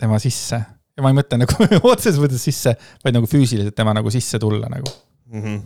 tema 0.00 0.20
sisse. 0.22 0.60
ja 0.94 1.04
ma 1.04 1.10
ei 1.10 1.18
mõtle 1.18 1.40
nagu 1.42 1.68
otseses 1.92 2.20
mõttes 2.22 2.46
sisse, 2.46 2.76
vaid 3.02 3.18
nagu 3.18 3.28
füüsiliselt 3.30 3.74
tema 3.74 3.96
nagu 3.96 4.12
sisse 4.14 4.38
tulla 4.42 4.70
nagu. 4.70 4.94
mm. 5.26 5.42
-hmm. 5.42 5.60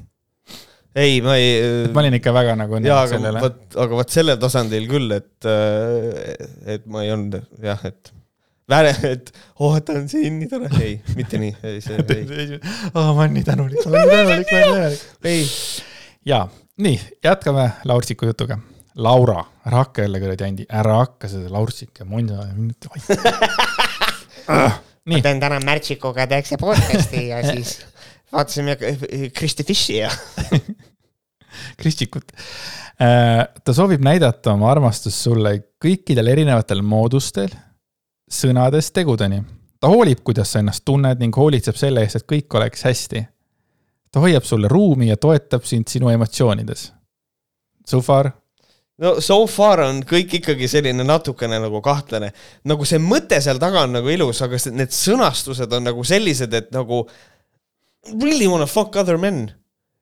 Ei, 0.94 1.20
ma 1.24 1.36
ei. 1.36 1.86
ma 1.94 2.02
olin 2.04 2.18
ikka 2.20 2.34
väga 2.34 2.56
nagu 2.58 2.80
jaa, 2.84 3.04
aga 3.06 3.32
vot, 3.42 3.62
aga 3.86 4.02
vot 4.02 4.12
sellel 4.14 4.38
tasandil 4.42 4.86
küll, 4.90 5.14
et, 5.16 5.48
et 6.76 6.84
ma 6.86 7.02
ei 7.06 7.14
olnud 7.14 7.40
jah, 7.64 7.82
et 7.88 8.14
väre, 8.70 8.92
et 9.08 9.32
oh, 9.58 9.76
ta 9.84 9.96
on 9.98 10.06
siin 10.08 10.38
nii 10.40 10.50
tore. 10.50 10.70
ei, 10.80 10.98
mitte 11.18 11.40
nii, 11.40 11.54
ei, 11.66 11.80
see 11.84 11.98
ei. 12.16 12.60
oh, 12.92 13.12
ma 13.12 13.24
olen 13.24 13.34
nii 13.38 13.46
tänulik, 13.46 13.84
ma 13.84 14.04
olen 14.04 14.04
nii 14.04 14.14
tänulik, 14.14 14.52
ma 14.52 14.60
olen 14.60 14.86
nii 14.92 14.94
tänulik. 14.94 15.02
ei. 15.30 15.42
ja, 16.32 16.44
nii, 16.86 17.00
jätkame 17.24 17.70
Laursiku 17.90 18.30
jutuga. 18.30 18.58
Laura, 18.94 19.40
ära 19.66 19.80
hakka 19.82 20.04
jälle 20.04 20.20
kuradi 20.22 20.44
Andi, 20.46 20.64
ära 20.70 21.00
hakka 21.00 21.26
seda 21.28 21.48
Laursik 21.50 21.98
ja 21.98 22.04
Monsa. 22.06 22.44
nii, 25.10 25.18
teen 25.24 25.40
täna 25.42 25.58
Märtsikuga 25.64 26.28
tehakse 26.30 26.56
podcast'i 26.60 27.24
ja 27.32 27.40
siis 27.42 27.80
vaatasime 28.34 28.76
Kristi 29.36 29.64
Fishi 29.64 29.96
ja 29.98 30.10
Kristsikut. 31.80 32.32
ta 33.64 33.72
soovib 33.72 34.02
näidata 34.02 34.52
oma 34.52 34.70
armastust 34.70 35.22
sulle 35.26 35.56
kõikidel 35.82 36.30
erinevatel 36.32 36.82
moodustel, 36.82 37.50
sõnadest 38.30 38.94
tegudeni. 38.94 39.42
ta 39.80 39.90
hoolib, 39.90 40.22
kuidas 40.24 40.52
sa 40.52 40.62
ennast 40.62 40.84
tunned 40.84 41.20
ning 41.20 41.36
hoolitseb 41.36 41.76
selle 41.76 42.02
eest, 42.02 42.16
et 42.16 42.28
kõik 42.32 42.58
oleks 42.58 42.84
hästi. 42.84 43.24
ta 44.12 44.20
hoiab 44.20 44.44
sulle 44.44 44.68
ruumi 44.68 45.08
ja 45.08 45.16
toetab 45.16 45.64
sind 45.64 45.88
sinu 45.88 46.08
emotsioonides. 46.08 46.92
So 47.86 48.00
far 48.00 48.30
no 48.98 49.18
so 49.20 49.46
far 49.50 49.82
on 49.88 50.02
kõik 50.06 50.38
ikkagi 50.38 50.68
selline 50.70 51.04
natukene 51.04 51.58
nagu 51.58 51.80
kahtlane. 51.82 52.32
nagu 52.64 52.84
see 52.84 52.98
mõte 52.98 53.40
seal 53.42 53.58
taga 53.58 53.82
on 53.82 53.98
nagu 53.98 54.10
ilus, 54.10 54.42
aga 54.42 54.58
need 54.70 54.94
sõnastused 54.94 55.72
on 55.72 55.90
nagu 55.90 56.04
sellised, 56.04 56.54
et 56.54 56.70
nagu 56.74 57.04
really 58.12 58.46
wanna 58.46 58.66
fuck 58.66 58.96
other 58.96 59.18
men. 59.20 59.50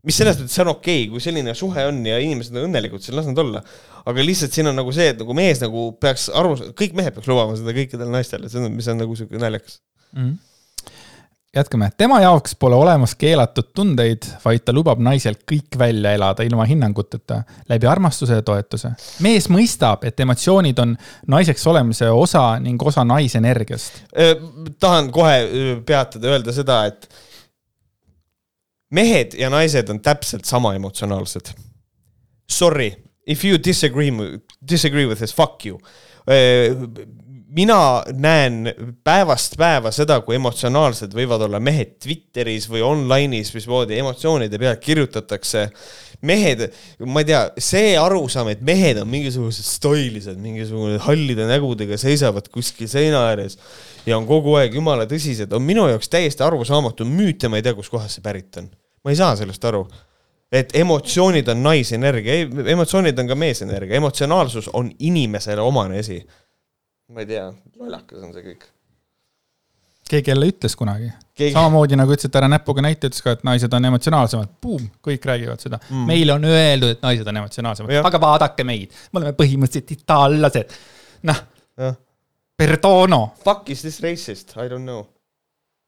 mis 0.03 0.17
selles 0.19 0.35
mõttes 0.35 0.57
see 0.57 0.65
on 0.65 0.73
okei 0.73 1.03
okay,, 1.05 1.11
kui 1.13 1.23
selline 1.23 1.53
suhe 1.55 1.85
on 1.87 2.01
ja 2.07 2.17
inimesed 2.19 2.57
on 2.57 2.67
õnnelikud, 2.67 3.05
siis 3.05 3.15
las 3.15 3.29
nad 3.29 3.39
olla. 3.39 3.63
aga 4.03 4.25
lihtsalt 4.27 4.55
siin 4.57 4.71
on 4.71 4.81
nagu 4.81 4.95
see, 4.95 5.13
et 5.13 5.21
nagu 5.23 5.37
mees 5.39 5.63
nagu 5.63 5.93
peaks 6.03 6.27
aru, 6.35 6.57
kõik 6.79 6.97
mehed 6.99 7.15
peaks 7.15 7.31
lubama 7.31 7.55
seda 7.59 7.75
kõikidele 7.77 8.11
naistele, 8.11 8.51
see 8.51 8.63
on, 8.63 8.73
mis 8.75 8.91
on 8.91 8.99
nagu 8.99 9.15
siuke 9.19 9.39
naljakas. 9.39 9.79
mm. 10.17 10.25
-hmm. 10.25 10.91
jätkame, 11.55 11.93
tema 11.97 12.19
jaoks 12.25 12.59
pole 12.59 12.75
olemas 12.75 13.15
keelatud 13.15 13.71
tundeid, 13.79 14.27
vaid 14.43 14.67
ta 14.67 14.75
lubab 14.75 14.99
naisel 14.99 15.39
kõik 15.53 15.79
välja 15.79 16.17
elada 16.19 16.43
ilma 16.43 16.67
hinnanguteta, 16.67 17.43
läbi 17.71 17.87
armastuse 17.87 18.43
ja 18.43 18.43
toetuse. 18.43 18.97
mees 19.21 19.47
mõistab, 19.49 20.03
et 20.03 20.21
emotsioonid 20.21 20.79
on 20.83 20.97
naiseks 21.27 21.67
olemise 21.67 22.11
osa 22.11 22.59
ning 22.59 22.83
osa 22.83 23.05
naisenergiast. 23.05 24.03
tahan 24.81 25.13
kohe 25.13 25.45
öö, 25.45 25.77
peatada, 25.87 26.35
öelda 26.35 26.53
seda, 26.53 26.87
et 26.91 27.07
mehed 28.93 29.37
ja 29.39 29.51
naised 29.53 29.91
on 29.91 30.01
täpselt 30.05 30.45
sama 30.49 30.75
emotsionaalsed. 30.77 31.55
Sorry, 32.51 32.93
if 33.27 33.45
you 33.45 33.59
disagree, 33.59 34.13
disagree 34.61 35.07
with 35.07 35.19
this, 35.19 35.35
fuck 35.35 35.67
you. 35.67 35.81
mina 37.53 38.03
näen 38.17 38.71
päevast 39.05 39.59
päeva 39.61 39.91
seda, 39.93 40.21
kui 40.25 40.39
emotsionaalsed 40.39 41.13
võivad 41.17 41.45
olla 41.45 41.61
mehed 41.61 41.99
Twitteris 42.01 42.69
või 42.71 42.81
online'is, 42.87 43.53
mismoodi 43.53 43.99
emotsioonide 44.01 44.61
pealt 44.61 44.81
kirjutatakse. 44.81 45.69
mehed, 46.23 46.61
ma 47.03 47.21
ei 47.21 47.27
tea, 47.27 47.41
see 47.59 47.97
arusaam, 47.99 48.53
et 48.53 48.61
mehed 48.63 49.01
on 49.03 49.09
mingisugused 49.11 49.67
stoilised, 49.67 50.37
mingisugune 50.39 51.01
hallide 51.03 51.49
nägudega 51.49 51.99
seisavad 51.99 52.47
kuskil 52.49 52.87
seina 52.89 53.25
ääres 53.33 53.59
ja 54.07 54.17
on 54.17 54.27
kogu 54.27 54.55
aeg 54.61 54.77
jumala 54.79 55.09
tõsised, 55.11 55.51
on 55.53 55.67
minu 55.67 55.89
jaoks 55.91 56.09
täiesti 56.13 56.47
arusaamatu 56.47 57.05
müüt 57.05 57.43
ja 57.43 57.51
ma 57.51 57.59
ei 57.59 57.67
tea, 57.67 57.75
kustkohast 57.75 58.21
see 58.21 58.25
pärit 58.25 58.63
on. 58.63 58.71
Ma 59.05 59.13
ei 59.13 59.19
saa 59.19 59.37
sellest 59.37 59.65
aru. 59.65 59.87
et 60.53 60.75
emotsioonid 60.77 61.49
on 61.49 61.63
naisenergia, 61.65 62.33
ei, 62.33 62.49
emotsioonid 62.75 63.19
on 63.19 63.31
ka 63.31 63.37
meesenergia, 63.41 63.97
emotsionaalsus 63.97 64.69
on 64.73 64.91
inimesele 64.99 65.61
omane 65.61 65.99
asi. 65.99 66.21
ma 67.13 67.25
ei 67.25 67.27
tea, 67.27 67.49
lollakas 67.81 68.23
on 68.23 68.33
see 68.37 68.45
kõik. 68.51 68.69
keegi 70.13 70.31
jälle 70.31 70.51
ütles 70.53 70.77
kunagi 70.77 71.11
Keegi- 71.35 71.55
samamoodi 71.57 71.97
nagu 71.97 72.13
ütles, 72.13 72.29
et 72.29 72.37
ära 72.37 72.49
näpuga 72.53 72.85
näita, 72.85 73.09
ütles 73.09 73.25
ka, 73.25 73.33
et 73.33 73.45
naised 73.49 73.73
on 73.73 73.91
emotsionaalsemad, 73.91 74.55
buum, 74.63 74.85
kõik 75.05 75.25
räägivad 75.31 75.65
seda 75.65 75.81
mm.. 75.89 76.07
meile 76.11 76.37
on 76.37 76.45
öeldud, 76.45 76.97
et 76.99 77.05
naised 77.05 77.29
on 77.33 77.43
emotsionaalsemad 77.43 78.09
aga 78.13 78.21
vaadake 78.21 78.67
meid, 78.69 78.93
me 79.13 79.23
oleme 79.23 79.37
põhimõtteliselt 79.39 79.97
itaallased. 79.97 80.77
noh, 81.31 81.41
perdono, 82.59 83.23
fuck 83.45 83.71
is 83.73 83.81
this 83.87 84.03
racist, 84.05 84.53
I 84.61 84.69
don't 84.69 84.85
know, 84.85 85.07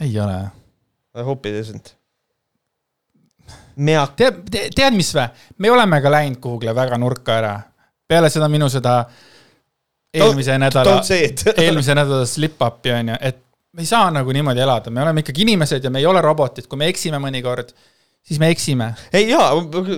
ei 0.00 0.16
ole. 0.18 0.40
I 1.14 1.22
hope 1.22 1.46
it 1.48 1.54
isn't. 1.54 1.94
Mea-, 3.76 4.06
tead, 4.16 4.42
tead, 4.74 4.94
mis 4.94 5.14
vä, 5.14 5.28
me 5.58 5.70
oleme 5.70 6.00
ka 6.02 6.10
läinud 6.12 6.40
kuhugile 6.42 6.74
väga 6.74 6.98
nurka 6.98 7.38
ära. 7.38 7.54
peale 8.08 8.28
seda 8.30 8.48
minu 8.52 8.68
seda 8.68 8.98
eelmise 10.14 10.58
nädala 10.58 11.00
eelmise 11.64 11.94
nädala 11.96 12.26
slip-up'i 12.28 12.92
on 12.94 13.08
ju, 13.14 13.18
et 13.20 13.40
me 13.74 13.82
ei 13.82 13.90
saa 13.90 14.10
nagu 14.14 14.32
niimoodi 14.32 14.62
elada, 14.62 14.90
me 14.90 15.02
oleme 15.02 15.24
ikkagi 15.24 15.42
inimesed 15.42 15.84
ja 15.84 15.90
me 15.90 16.02
ei 16.02 16.06
ole 16.06 16.22
robotid, 16.22 16.68
kui 16.70 16.78
me 16.78 16.88
eksime 16.92 17.18
mõnikord, 17.22 17.72
siis 18.22 18.38
me 18.40 18.50
eksime. 18.54 18.92
ei 19.12 19.28
jaa. 19.32 19.50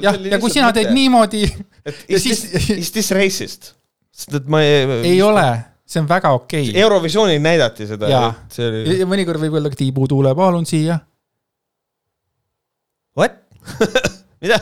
jah, 0.03 0.21
ja 0.33 0.41
kui 0.41 0.53
sina 0.53 0.73
teed. 0.77 0.93
niimoodi, 0.97 1.45
et 1.85 2.05
is 2.09 2.25
siis- 2.25 2.45
this, 2.51 2.71
is 2.87 2.93
this 2.95 3.11
racist? 3.17 3.75
sest 4.17 4.39
et 4.41 4.49
ma 4.49 4.63
ei. 4.65 4.87
ei 5.13 5.21
ole, 5.23 5.45
see 5.87 6.01
on 6.01 6.09
väga 6.09 6.33
okei 6.39 6.71
okay.. 6.71 6.81
Eurovisioonil 6.87 7.43
näidati 7.43 7.89
seda 7.91 8.09
Jaa., 8.11 8.33
mõnikord 9.09 9.43
võib 9.45 9.59
öelda 9.59 9.73
ka 9.73 9.81
Tiibu 9.83 10.09
Tuule, 10.09 10.33
palun 10.39 10.65
siia. 10.67 10.99
Mida? 14.43 14.61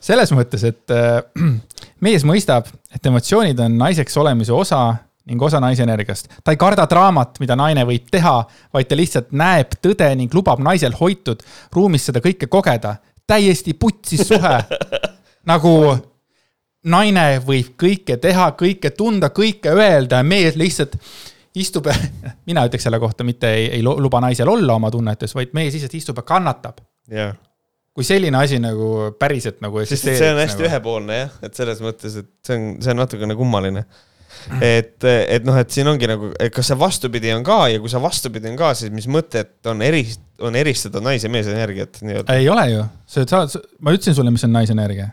selles 0.00 0.30
mõttes, 0.32 0.62
et 0.64 0.94
äh, 0.94 1.20
mees 2.04 2.24
mõistab, 2.26 2.70
et 2.94 3.06
emotsioonid 3.06 3.58
on 3.60 3.76
naiseks 3.80 4.16
olemise 4.20 4.54
osa 4.54 4.80
ning 5.28 5.42
osa 5.42 5.60
naise 5.60 5.84
energiast. 5.84 6.30
ta 6.44 6.54
ei 6.54 6.60
karda 6.60 6.86
draamat, 6.88 7.36
mida 7.42 7.56
naine 7.58 7.84
võib 7.88 8.08
teha, 8.10 8.36
vaid 8.72 8.88
ta 8.88 8.96
lihtsalt 8.96 9.32
näeb 9.36 9.76
tõde 9.84 10.08
ning 10.16 10.34
lubab 10.34 10.62
naisel 10.64 10.96
hoitud 10.96 11.42
ruumis 11.76 12.08
seda 12.08 12.22
kõike 12.24 12.48
kogeda. 12.48 12.96
täiesti 13.28 13.74
putsis 13.74 14.24
suhe. 14.28 14.54
nagu 15.52 15.72
naine 16.88 17.26
võib 17.44 17.74
kõike 17.80 18.16
teha, 18.16 18.52
kõike 18.56 18.94
tunda, 18.96 19.28
kõike 19.28 19.74
öelda 19.74 20.22
ja 20.22 20.24
mees 20.24 20.56
lihtsalt 20.56 20.96
istub, 21.58 21.90
mina 22.48 22.64
ütleks 22.68 22.88
selle 22.88 23.00
kohta, 23.02 23.24
mitte 23.24 23.52
ei, 23.52 23.68
ei 23.78 23.82
lu- 23.84 23.98
luba 24.00 24.22
naisel 24.24 24.48
olla 24.48 24.78
oma 24.78 24.90
tunnetes, 24.90 25.34
vaid 25.36 25.52
mees 25.52 25.74
lihtsalt 25.76 25.94
istub 25.98 26.22
ja 26.22 26.24
kannatab. 26.24 26.80
jah, 27.10 27.36
kui 27.98 28.06
selline 28.06 28.38
asi 28.38 28.60
nagu 28.62 29.08
päriselt 29.18 29.58
nagu 29.64 29.80
et 29.82 29.90
see 29.90 30.28
on 30.30 30.38
hästi 30.38 30.62
nagu. 30.62 30.68
ühepoolne 30.68 31.16
jah, 31.16 31.32
et 31.42 31.58
selles 31.58 31.80
mõttes, 31.82 32.14
et 32.20 32.28
see 32.46 32.54
on, 32.54 32.68
see 32.84 32.92
on 32.94 33.00
natukene 33.02 33.34
kummaline. 33.38 33.82
et, 34.62 35.02
et 35.02 35.46
noh, 35.46 35.56
et 35.58 35.74
siin 35.74 35.88
ongi 35.90 36.06
nagu, 36.06 36.30
et 36.38 36.54
kas 36.54 36.70
see 36.70 36.78
vastupidi 36.78 37.32
on 37.34 37.42
ka 37.46 37.56
ja 37.72 37.80
kui 37.82 37.90
see 37.90 38.00
vastupidi 38.02 38.52
on 38.52 38.58
ka, 38.60 38.70
siis 38.78 38.92
mis 38.94 39.08
mõtet 39.10 39.66
on 39.66 39.82
eri, 39.82 40.04
on 40.46 40.54
eristada 40.56 41.02
nais- 41.02 41.26
ja 41.26 41.32
meesenergiat 41.32 41.98
nii-öelda. 42.04 42.36
ei 42.38 42.46
ole 42.52 42.68
ju, 42.70 42.84
sa 43.10 43.26
saad, 43.26 43.56
ma 43.82 43.96
ütlesin 43.96 44.14
sulle, 44.14 44.30
mis 44.30 44.46
on 44.46 44.54
naisenergia. 44.54 45.08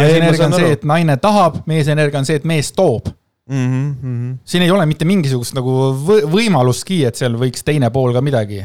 Naisenergia 0.00 0.46
on 0.46 0.56
see 0.56 0.70
aru., 0.70 0.78
et 0.78 0.88
naine 0.88 1.18
tahab, 1.20 1.60
meesenergia 1.68 2.22
on 2.22 2.28
see, 2.30 2.40
et 2.40 2.48
mees 2.48 2.72
toob. 2.72 3.12
Mm 3.50 3.68
-hmm. 3.92 4.34
siin 4.44 4.62
ei 4.62 4.70
ole 4.70 4.86
mitte 4.86 5.04
mingisugust 5.04 5.52
nagu 5.58 5.76
võ- 6.06 6.24
võimalustki, 6.32 7.02
et 7.04 7.18
seal 7.18 7.36
võiks 7.36 7.66
teine 7.66 7.90
pool 7.90 8.14
ka 8.14 8.24
midagi 8.24 8.62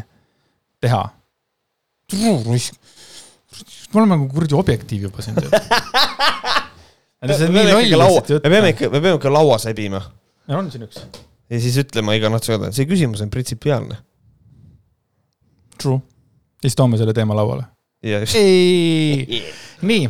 teha. 0.80 1.04
Me 3.94 4.02
oleme 4.02 4.16
nagu 4.16 4.28
kuradi 4.34 4.56
objektiiv 4.58 5.08
juba 5.10 5.26
siin. 5.26 5.40
me 7.26 7.40
peame 7.40 7.82
ikka 7.88 7.98
laua, 8.00 8.22
me 8.30 8.50
peame 8.50 8.76
ikka, 8.76 8.92
me 8.92 9.00
peame 9.02 9.18
ikka 9.20 9.34
laua 9.34 9.58
sebima 9.62 10.04
meil 10.48 10.60
on 10.60 10.72
siin 10.72 10.86
üks. 10.86 11.02
ja 11.50 11.62
siis 11.62 11.78
ütlema 11.82 12.16
iga 12.18 12.30
natukene 12.34 12.66
peale, 12.66 12.76
see 12.76 12.90
küsimus 12.90 13.24
on 13.26 13.32
printsipiaalne. 13.34 13.98
True. 15.82 16.00
siis 16.62 16.78
toome 16.78 16.98
selle 16.98 17.14
teema 17.14 17.38
lauale. 17.38 17.66
ja 18.06 18.22
nii, 19.90 20.10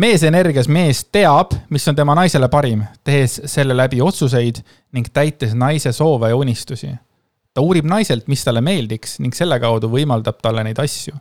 meesenergias 0.00 0.68
mees 0.68 1.04
teab, 1.12 1.54
mis 1.70 1.88
on 1.88 1.96
tema 1.96 2.16
naisele 2.18 2.48
parim, 2.52 2.84
tehes 3.04 3.40
selle 3.50 3.76
läbi 3.76 4.00
otsuseid 4.02 4.62
ning 4.96 5.10
täites 5.12 5.54
naise 5.54 5.92
soove 5.92 6.32
ja 6.32 6.36
unistusi. 6.36 6.94
ta 7.54 7.62
uurib 7.62 7.86
naiselt, 7.86 8.26
mis 8.28 8.44
talle 8.44 8.64
meeldiks 8.64 9.20
ning 9.22 9.36
selle 9.36 9.60
kaudu 9.62 9.92
võimaldab 9.92 10.40
talle 10.42 10.64
neid 10.66 10.80
asju 10.82 11.14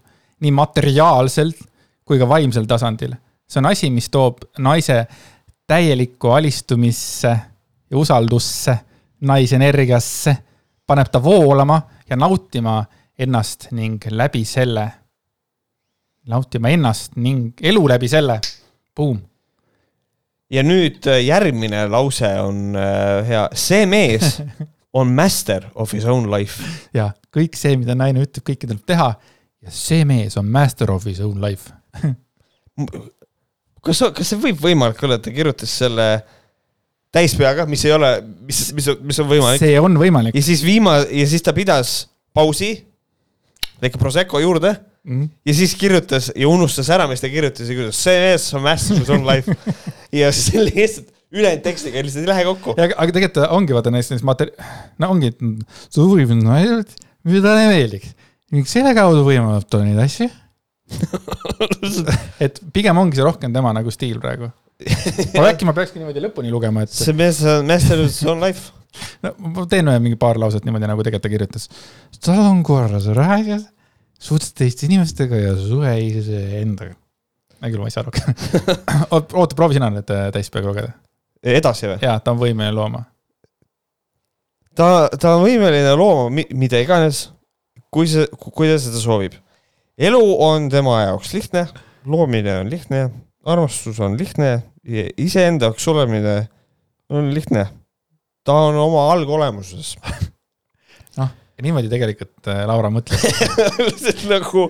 nii 0.43 0.51
materiaalselt 0.51 1.61
kui 2.03 2.19
ka 2.19 2.27
vaimsel 2.29 2.67
tasandil. 2.67 3.15
see 3.47 3.59
on 3.61 3.69
asi, 3.69 3.89
mis 3.89 4.09
toob 4.09 4.43
naise 4.59 5.05
täielikku 5.67 6.31
alistumisse 6.35 7.31
ja 7.89 7.97
usaldusse 7.97 8.77
naisenergiasse, 9.23 10.35
paneb 10.87 11.11
ta 11.11 11.23
voolama 11.23 11.81
ja 12.09 12.17
nautima 12.19 12.83
ennast 13.19 13.69
ning 13.71 14.03
läbi 14.09 14.43
selle, 14.45 14.87
nautima 16.27 16.71
ennast 16.73 17.15
ning 17.15 17.53
elu 17.61 17.87
läbi 17.87 18.09
selle. 18.11 18.39
Boom. 18.95 19.21
ja 20.53 20.61
nüüd 20.61 21.07
äh, 21.09 21.23
järgmine 21.25 21.87
lause 21.89 22.29
on 22.41 22.75
äh, 22.77 23.23
hea, 23.25 23.47
see 23.57 23.87
mees 23.89 24.41
on 24.99 25.09
master 25.09 25.65
of 25.75 25.93
his 25.93 26.05
own 26.05 26.29
life. 26.29 26.61
ja 26.93 27.09
kõik 27.33 27.57
see, 27.57 27.77
mida 27.77 27.95
naine 27.97 28.21
ütleb, 28.21 28.43
kõike 28.45 28.67
tuleb 28.67 28.83
teha 28.85 29.13
ja 29.63 29.71
see 29.71 30.03
mees 30.05 30.37
on 30.37 30.47
master 30.51 30.91
of 30.91 31.05
his 31.07 31.19
own 31.23 31.39
life. 31.43 31.71
kas, 33.83 33.99
kas 34.15 34.31
see 34.33 34.39
võib 34.41 34.61
võimalik 34.63 35.01
olla, 35.05 35.17
et 35.19 35.25
ta 35.25 35.33
kirjutas 35.33 35.73
selle 35.83 36.07
täispeaga, 37.13 37.67
mis 37.69 37.83
ei 37.85 37.93
ole, 37.93 38.09
mis, 38.47 38.63
mis, 38.77 38.87
mis 39.05 39.19
on 39.21 39.29
võimalik 39.29 39.61
see 39.61 39.75
on 39.81 39.97
võimalik. 40.01 40.33
ja 40.37 40.41
siis 40.45 40.63
viima- 40.65 41.03
ja 41.05 41.27
siis 41.29 41.43
ta 41.45 41.53
pidas 41.53 42.07
pausi, 42.33 42.75
väike 43.83 43.99
Prosecco 44.01 44.41
juurde 44.43 44.75
Mhm. 45.03 45.25
ja 45.43 45.53
siis 45.53 45.73
kirjutas 45.75 46.29
ja 46.31 46.47
unustas 46.47 46.87
ära, 46.95 47.09
mis 47.11 47.19
ta 47.19 47.27
kirjutas 47.27 47.67
ja 47.67 47.75
kirjutas 47.75 47.97
see 48.05 48.19
mees 48.21 48.45
on 48.55 48.61
master 48.63 48.95
of 48.95 49.01
his 49.03 49.09
own 49.11 49.25
life 49.27 49.51
ja 50.15 50.29
siis 50.31 50.53
lihtsalt 50.55 51.09
ülejäänud 51.33 51.63
tekstiga 51.65 51.99
lihtsalt 52.05 52.23
ei 52.23 52.29
lähe 52.29 52.45
kokku. 52.47 52.71
aga 52.79 53.11
tegelikult 53.11 53.49
ongi 53.51 53.75
vaata 53.75 53.91
neist, 53.91 54.13
neist 54.13 54.23
mater-, 54.23 54.53
no 55.03 55.09
ongi, 55.11 55.33
mida 57.27 57.41
talle 57.49 57.67
meeldiks. 57.73 58.13
Ning 58.53 58.69
selle 58.69 58.93
kaudu 58.97 59.25
võimaldab 59.25 59.67
ta 59.69 59.81
neid 59.83 59.99
asju. 60.03 60.29
et 62.43 62.59
pigem 62.75 62.97
ongi 62.99 63.17
see 63.17 63.25
rohkem 63.25 63.53
tema 63.55 63.71
nagu 63.75 63.91
stiil 63.93 64.19
praegu. 64.21 64.51
aga 64.83 65.49
äkki 65.53 65.67
ma 65.67 65.73
peakski 65.75 66.01
niimoodi 66.01 66.21
lõpuni 66.25 66.51
lugema, 66.53 66.83
et 66.83 66.93
see 66.93 67.15
mees 67.17 67.39
on 67.47 67.67
master 67.69 68.01
of 68.03 68.09
his 68.09 68.19
life. 68.41 68.73
no, 69.23 69.31
ma 69.55 69.65
teen 69.69 69.89
ühe 69.89 70.01
mingi 70.03 70.19
paar 70.19 70.37
lauset 70.41 70.65
niimoodi, 70.67 70.89
nagu 70.89 71.05
tegelikult 71.05 71.25
ta 71.25 71.31
kirjutas. 71.33 71.69
tal 72.23 72.41
on 72.43 72.61
korras 72.67 73.07
räägid, 73.15 73.63
suhtled 74.21 74.57
teiste 74.59 74.87
inimestega 74.89 75.39
ja 75.39 75.55
suhe 75.57 75.95
iseendaga. 76.09 76.97
hea 77.61 77.71
küll, 77.71 77.81
ma 77.81 77.89
ei 77.89 77.95
saa 77.95 78.05
rohkem. 78.05 78.35
oota, 79.15 79.55
proovi 79.55 79.79
sina 79.79 79.89
nüüd 79.93 80.13
äh, 80.13 80.27
täispeaga 80.35 80.69
lugeda. 80.69 80.93
edasi 81.43 81.89
või? 81.93 82.01
jaa, 82.03 82.19
ta 82.19 82.35
on 82.35 82.41
võimeline 82.43 82.75
looma. 82.75 83.05
ta, 84.75 84.89
ta 85.15 85.37
on 85.37 85.47
võimeline 85.47 85.95
looma 85.97 86.27
mi- 86.41 86.49
mida 86.65 86.81
iganes, 86.83 87.29
kui 87.93 88.09
see, 88.09 88.25
kui 88.41 88.69
ta 88.71 88.79
seda 88.81 89.01
soovib. 89.01 89.37
elu 89.97 90.21
on 90.41 90.69
tema 90.73 91.03
jaoks 91.03 91.33
lihtne, 91.35 91.67
loomine 92.09 92.57
on 92.63 92.71
lihtne, 92.71 93.05
armastus 93.45 93.99
on 94.03 94.17
lihtne, 94.19 94.55
iseenda 95.21 95.69
jaoks 95.69 95.87
olemine 95.93 96.37
on 97.13 97.31
lihtne. 97.35 97.67
ta 98.43 98.53
on 98.67 98.75
oma 98.75 99.05
algolemuses. 99.13 99.93
noh, 101.19 101.29
niimoodi 101.63 101.91
tegelikult 101.91 102.49
äh, 102.51 102.65
Laura 102.67 102.89
lihtsalt 102.91 104.25
nagu 104.33 104.65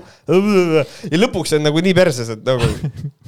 ja 1.10 1.18
lõpuks 1.18 1.56
on 1.58 1.66
nagu 1.66 1.82
nii 1.82 1.96
perses, 1.98 2.30
et 2.36 2.44
nagu. 2.46 2.68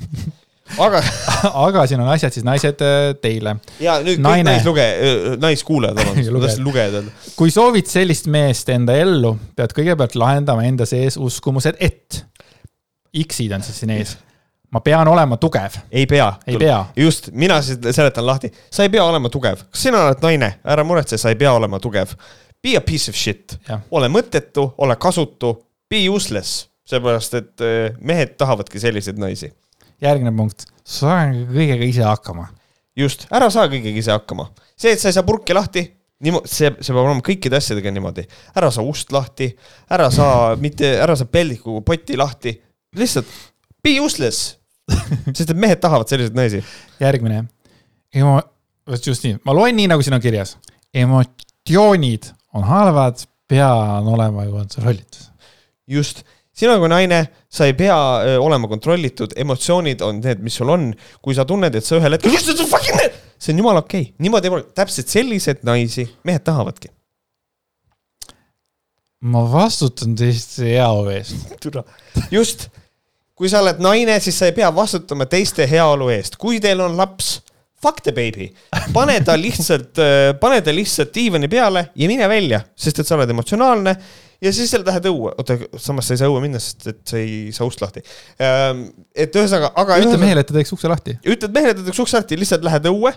aga 0.82 1.02
aga 1.68 1.86
siin 1.90 2.02
on 2.04 2.10
asjad 2.14 2.36
siis 2.36 2.46
naised 2.48 2.82
äh, 2.84 3.14
teile. 3.22 3.58
ja 3.80 3.98
nüüd 4.04 4.20
kõik 4.20 4.26
Naine. 4.26 4.52
naisluge-, 4.52 5.38
naiskuulajad, 5.42 6.00
vabandust, 6.00 6.32
Lugejad. 6.36 6.48
tahtsin 6.48 6.68
lugejad 6.68 7.00
öelda. 7.00 7.16
kui 7.36 7.54
soovid 7.54 7.90
sellist 7.92 8.30
meest 8.32 8.70
enda 8.74 8.96
ellu, 9.00 9.36
pead 9.56 9.76
kõigepealt 9.78 10.18
lahendama 10.20 10.66
enda 10.68 10.88
sees 10.90 11.20
uskumused, 11.22 11.80
et 11.80 12.24
X-id 13.26 13.54
on 13.56 13.64
siis 13.64 13.80
siin 13.84 13.94
ees. 13.96 14.16
ma 14.76 14.82
pean 14.84 15.08
olema 15.08 15.38
tugev, 15.40 15.78
ei 15.92 16.08
pea. 16.10 16.34
ei 16.48 16.58
pea. 16.60 16.80
just, 17.00 17.30
mina 17.32 17.62
seletan 17.64 18.26
lahti, 18.28 18.52
sa 18.72 18.84
ei 18.84 18.92
pea 18.94 19.04
olema 19.06 19.32
tugev, 19.32 19.68
kas 19.70 19.88
sina 19.88 20.06
oled 20.10 20.26
naine, 20.26 20.56
ära 20.64 20.84
muretse, 20.88 21.20
sa 21.22 21.32
ei 21.32 21.40
pea 21.40 21.54
olema 21.56 21.80
tugev. 21.80 22.16
Be 22.66 22.74
a 22.78 22.82
piece 22.82 23.12
of 23.12 23.18
shit 23.20 23.60
ole 23.94 24.08
mõttetu, 24.10 24.72
ole 24.82 24.96
kasutu, 24.98 25.52
be 25.90 26.00
useless, 26.10 26.66
seepärast 26.90 27.38
et 27.38 27.62
eh, 27.62 27.94
mehed 28.02 28.34
tahavadki 28.40 28.82
selliseid 28.82 29.22
naisi. 29.22 29.52
Järgmine 30.04 30.34
punkt, 30.38 30.66
saa 30.86 31.28
kõigega 31.32 31.88
ise 31.88 32.06
hakkama. 32.06 32.50
just, 32.96 33.28
ära 33.32 33.50
saa 33.52 33.68
kõigega 33.72 34.00
ise 34.00 34.12
hakkama. 34.12 34.50
see, 34.78 34.92
et 34.92 35.00
sa 35.00 35.10
ei 35.10 35.18
saa 35.18 35.28
purki 35.28 35.56
lahti, 35.56 35.86
niimoodi, 36.24 36.52
see, 36.52 36.72
see 36.80 36.94
peab 36.94 37.04
olema 37.04 37.24
kõikide 37.26 37.60
asjadega 37.60 37.92
niimoodi. 37.92 38.26
ära 38.56 38.72
saa 38.72 38.86
ust 38.86 39.12
lahti, 39.16 39.50
ära 39.90 40.10
saa 40.12 40.56
mitte, 40.62 40.96
ära 41.02 41.16
saa 41.16 41.30
peldiku 41.32 41.82
potti 41.86 42.18
lahti, 42.18 42.56
lihtsalt 42.96 43.30
be 43.84 44.00
useless. 44.02 44.56
sest 45.34 45.50
et 45.50 45.58
mehed 45.58 45.80
tahavad 45.82 46.10
selliseid 46.10 46.38
naisi. 46.38 46.64
järgmine, 47.02 47.46
emo-, 48.16 48.42
just 48.94 49.26
nii, 49.26 49.40
ma 49.46 49.56
loen 49.58 49.78
nii, 49.80 49.90
nagu 49.92 50.06
siin 50.06 50.18
on 50.18 50.24
kirjas. 50.24 50.58
emotsioonid 50.94 52.32
on 52.56 52.64
halvad, 52.64 53.26
pea 53.48 53.72
on 54.00 54.14
olema 54.14 54.46
kontrollitud. 54.52 55.32
just, 55.88 56.24
sina 56.56 56.78
kui 56.80 56.90
naine, 56.92 57.22
sa 57.52 57.68
ei 57.68 57.76
pea 57.78 57.98
olema 58.42 58.70
kontrollitud, 58.72 59.36
emotsioonid 59.40 60.04
on 60.06 60.22
need, 60.24 60.44
mis 60.46 60.56
sul 60.56 60.72
on. 60.72 60.92
kui 61.22 61.36
sa 61.36 61.46
tunned, 61.48 61.76
et 61.76 61.86
sa 61.86 62.00
ühel 62.00 62.16
hetkel, 62.16 62.36
see 63.38 63.54
on 63.54 63.64
jumala 63.64 63.84
okei 63.84 64.10
okay., 64.10 64.14
niimoodi 64.24 64.52
täpselt 64.78 65.12
selliseid 65.12 65.66
naisi 65.68 66.08
mehed 66.28 66.46
tahavadki. 66.48 66.92
ma 69.26 69.42
vastutan 69.50 70.14
teiste 70.16 70.68
heaolu 70.70 71.10
eest. 71.16 71.56
just, 72.36 72.68
kui 73.36 73.50
sa 73.50 73.64
oled 73.64 73.82
naine, 73.84 74.20
siis 74.22 74.38
sa 74.38 74.50
ei 74.50 74.56
pea 74.56 74.70
vastutama 74.76 75.26
teiste 75.30 75.66
heaolu 75.70 76.12
eest, 76.14 76.38
kui 76.40 76.62
teil 76.64 76.84
on 76.86 76.96
laps, 77.00 77.40
fuck 77.82 78.04
the 78.06 78.14
baby, 78.16 78.48
pane 78.94 79.18
ta 79.26 79.36
lihtsalt, 79.38 80.00
pane 80.40 80.62
ta 80.64 80.74
lihtsalt 80.74 81.12
diivani 81.16 81.50
peale 81.52 81.90
ja 81.96 82.08
mine 82.10 82.30
välja, 82.30 82.62
sest 82.78 83.02
et 83.02 83.10
sa 83.10 83.18
oled 83.18 83.34
emotsionaalne 83.34 83.96
ja 84.44 84.52
siis 84.56 84.72
sa 84.72 84.82
lähed 84.82 85.08
õue, 85.10 85.34
oota, 85.36 85.58
samas 85.82 86.10
sa 86.10 86.16
ei 86.16 86.22
saa 86.22 86.30
õue 86.32 86.42
minna, 86.44 86.62
sest 86.62 86.88
et 86.92 87.02
sa 87.08 87.20
ei 87.22 87.52
saa 87.56 87.68
ust 87.70 87.82
lahti. 87.84 88.04
et 89.16 89.36
ühesõnaga, 89.36 89.72
aga 89.82 90.00
ütle 90.04 90.20
mehele, 90.22 90.44
et 90.44 90.52
ta 90.52 90.58
teeks 90.58 90.74
ukse 90.76 90.92
lahti. 90.92 91.18
ütled 91.24 91.56
mehele, 91.56 91.76
et 91.76 91.82
ta 91.82 91.88
teeks 91.90 92.04
ukse 92.06 92.18
lahti, 92.20 92.40
lihtsalt 92.40 92.66
lähed 92.68 92.90
õue 92.92 93.14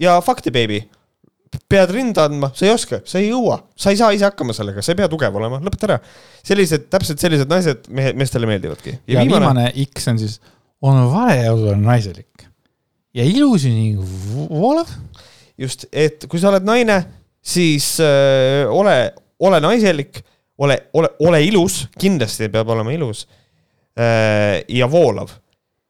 ja 0.00 0.20
the 0.42 0.50
baby. 0.50 0.82
pead 1.68 1.90
rinda 1.90 2.28
andma, 2.28 2.52
sa 2.54 2.66
ei 2.66 2.70
oska, 2.70 3.00
sa 3.04 3.18
ei 3.18 3.32
jõua, 3.32 3.56
sa 3.76 3.90
ei 3.90 3.98
saa 3.98 4.12
ise 4.14 4.24
hakkama 4.28 4.54
sellega, 4.54 4.82
sa 4.82 4.92
ei 4.92 5.00
pea 5.00 5.08
tugev 5.10 5.34
olema, 5.34 5.58
lõpeta 5.58 5.88
ära. 5.88 5.98
sellised, 6.46 6.86
täpselt 6.90 7.18
sellised 7.18 7.50
naised 7.50 7.88
mehe, 7.90 8.12
meestele 8.14 8.46
meeldivadki. 8.46 9.00
ja 9.10 9.24
viimane 9.24 9.72
X 9.88 10.08
on 10.12 10.20
siis, 10.22 10.38
on 10.80 11.02
vale 11.10 11.50
olla 11.50 11.74
naiselik 11.76 12.30
ja 13.16 13.26
ilus 13.26 13.66
ning 13.66 14.00
voolav. 14.50 14.90
just, 15.58 15.86
et 15.92 16.24
kui 16.30 16.40
sa 16.40 16.50
oled 16.52 16.64
naine, 16.64 16.96
siis 17.42 17.98
äh, 18.00 18.70
ole, 18.72 18.96
ole 19.44 19.60
naiselik, 19.60 20.22
ole, 20.64 20.76
ole, 20.96 21.12
ole 21.26 21.44
ilus, 21.48 21.84
kindlasti 22.00 22.50
peab 22.52 22.68
olema 22.74 22.92
ilus 22.96 23.26
äh,. 23.98 24.60
ja 24.68 24.90
voolav. 24.90 25.32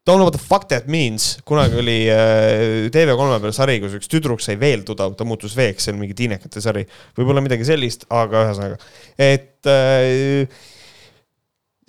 Don't 0.01 0.17
know 0.17 0.25
what 0.25 0.33
the 0.33 0.41
fuck 0.41 0.65
that 0.71 0.87
means, 0.89 1.35
kunagi 1.45 1.77
oli 1.77 1.97
äh, 2.09 2.87
TV3 2.89 3.35
peal 3.43 3.53
sari, 3.53 3.75
kus 3.83 3.93
üks 3.99 4.09
tüdruk 4.09 4.41
sai 4.41 4.55
veelduda, 4.57 5.11
ta 5.13 5.27
muutus 5.29 5.53
veeks, 5.53 5.85
see 5.85 5.93
on 5.93 5.99
mingi 6.01 6.15
tiinekate 6.17 6.63
sari, 6.63 6.81
võib-olla 7.19 7.43
midagi 7.45 7.67
sellist, 7.67 8.07
aga 8.09 8.47
ühesõnaga, 8.47 8.79
et 9.21 9.69
äh, 9.69 10.63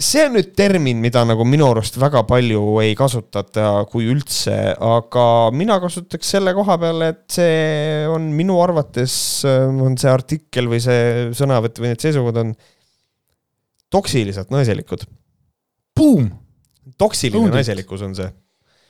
see 0.02 0.24
on 0.26 0.36
nüüd 0.36 0.52
termin, 0.58 1.00
mida 1.02 1.22
nagu 1.26 1.44
minu 1.48 1.68
arust 1.70 1.96
väga 2.00 2.22
palju 2.28 2.60
ei 2.82 2.94
kasutata, 2.98 3.84
kui 3.90 4.08
üldse, 4.10 4.56
aga 4.76 5.24
mina 5.54 5.78
kasutaks 5.82 6.34
selle 6.34 6.54
koha 6.56 6.76
peal, 6.82 7.04
et 7.06 7.24
see 7.32 8.04
on 8.10 8.30
minu 8.36 8.58
arvates, 8.62 9.14
on 9.46 9.96
see 10.00 10.12
artikkel 10.12 10.70
või 10.72 10.82
see 10.84 11.32
sõnavõtt 11.38 11.80
või 11.82 11.92
need 11.92 12.04
seisukohad 12.04 12.42
on 12.42 12.54
toksiliselt 13.92 14.52
naiselikud. 14.54 15.04
Boom, 15.98 16.30
toksiline 16.98 17.42
Õudselt. 17.42 17.58
naiselikkus 17.60 18.06
on 18.06 18.16
see. 18.18 18.30